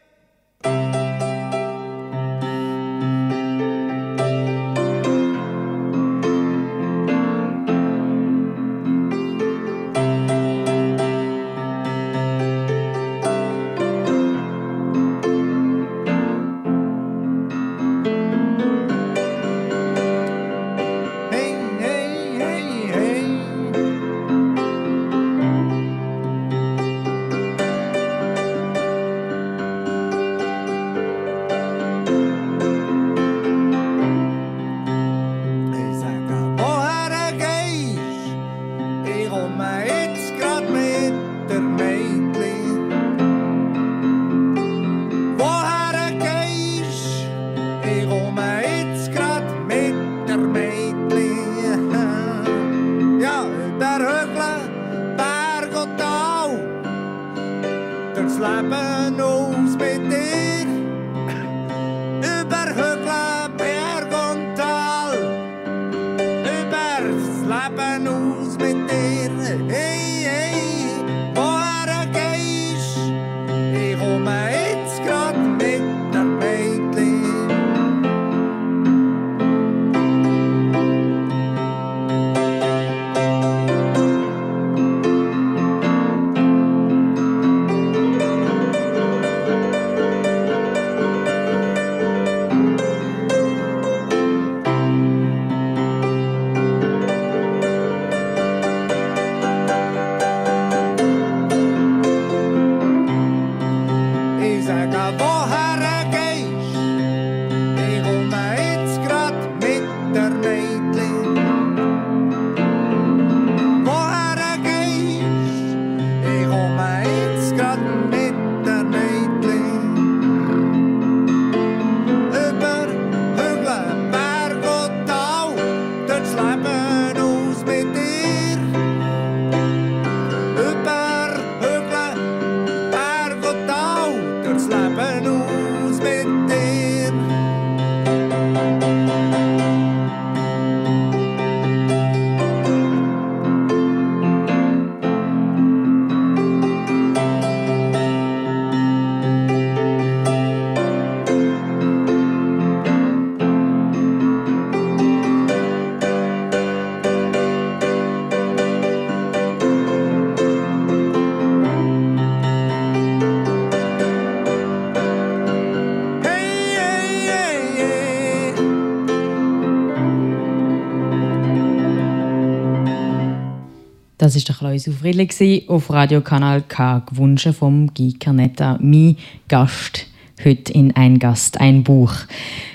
[174.48, 180.06] ist der Klaus Friedli auf Radiokanal K, gewünscht vom Guy Carnetta, mein Gast
[180.42, 182.14] heute in «Ein Gast, ein Buch».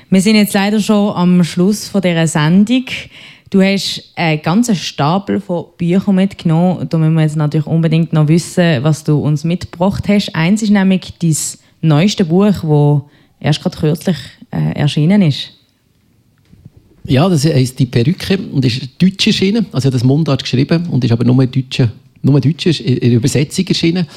[0.09, 2.85] Wir sind jetzt leider schon am Schluss dieser Sendung.
[3.49, 6.87] Du hast einen ganzen Stapel von Büchern mitgenommen.
[6.89, 10.35] Da müssen wir jetzt natürlich unbedingt noch wissen, was du uns mitgebracht hast.
[10.35, 11.35] Eins ist nämlich dein
[11.81, 13.01] neueste Buch, das
[13.39, 14.17] erst gerade kürzlich
[14.51, 15.53] äh, erschienen ist.
[17.05, 19.65] Ja, das heisst «Die Perücke» und ist deutsch erschienen.
[19.73, 21.83] Also das Mundart geschrieben und ist aber nur Deutsch,
[22.21, 24.07] nur Deutsch in Übersetzung erschienen.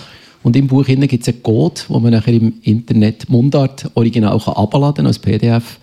[0.45, 5.07] Und im Buch gibt es einen Code, wo man nachher im Internet Mundart original kann
[5.07, 5.79] als PDF,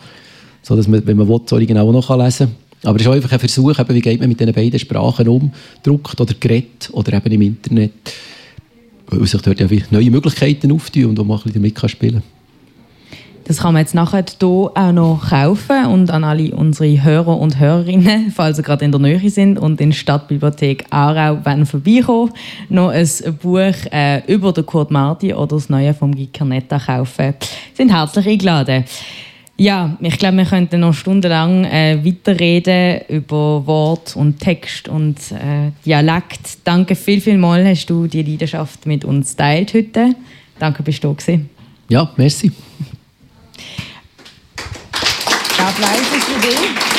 [0.62, 2.90] so dass man, wenn man will, das Original noch lesen kann.
[2.90, 5.28] Aber es ist auch einfach ein Versuch, eben, wie geht man mit diesen beiden Sprachen
[5.28, 5.52] um,
[5.84, 7.92] druckt oder gerät oder eben im Internet,
[9.08, 12.43] weil sich dort ja neue Möglichkeiten auftun und wo man ein bisschen damit spielen kann.
[13.46, 17.60] Das kann man jetzt nachher hier auch noch kaufen und an alle unsere Hörer und
[17.60, 22.32] Hörerinnen, falls sie gerade in der Nähe sind und in der Stadtbibliothek Aarau wenn vorbeikommen,
[22.70, 23.10] noch ein
[23.42, 27.34] Buch äh, über den Kurt Marti oder das Neue vom Guy Carnetta kaufen.
[27.74, 28.86] sind herzlich eingeladen.
[29.58, 35.72] Ja, ich glaube, wir könnten noch stundenlang äh, weiterreden über Wort und Text und äh,
[35.86, 36.60] Dialekt.
[36.64, 40.16] Danke viel, viel mal, hast du die Leidenschaft mit uns teilt heute.
[40.58, 41.50] Danke, bist du da gewesen.
[41.90, 42.52] Ja, merci.
[45.64, 46.94] Applaus für dich.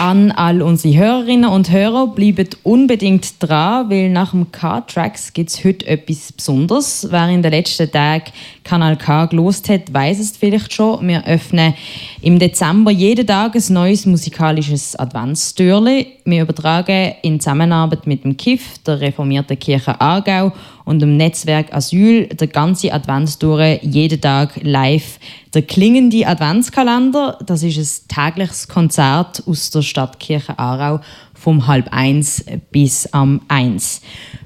[0.00, 5.64] An all unsere Hörerinnen und Hörer, bleibt unbedingt dran, weil nach dem K-Tracks gibt es
[5.64, 7.06] heute etwas Besonderes.
[7.08, 8.32] Wer in den letzten Tagen
[8.64, 11.06] Kanal K gelost hat, weiß es vielleicht schon.
[11.06, 11.74] Wir öffnen
[12.20, 16.08] im Dezember jeden Tag ein neues musikalisches Adventstürli.
[16.24, 20.50] Wir übertragen in Zusammenarbeit mit dem KIF, der reformierten Kirche Aargau
[20.84, 25.18] und dem Netzwerk Asyl der ganze Advent durch, jeden Tag live.
[25.54, 31.00] Der klingende Adventskalender, das ist ein tägliches Konzert aus der Stadtkirche Aarau
[31.34, 34.00] vom halb eins bis am eins.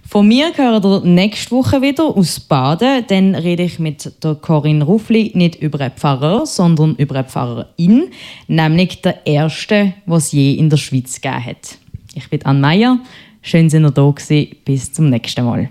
[0.09, 3.05] Von mir gehört ihr nächste Woche wieder aus Baden.
[3.09, 8.05] Dann rede ich mit der Corinne Ruffli nicht über einen Pfarrer, sondern über eine Pfarrerin,
[8.47, 11.79] nämlich der erste, was je in der Schweiz gegeben hat.
[12.15, 12.99] Ich bin Anne Meyer.
[13.43, 14.57] Schön, dass ihr da gewesen.
[14.65, 15.71] Bis zum nächsten Mal.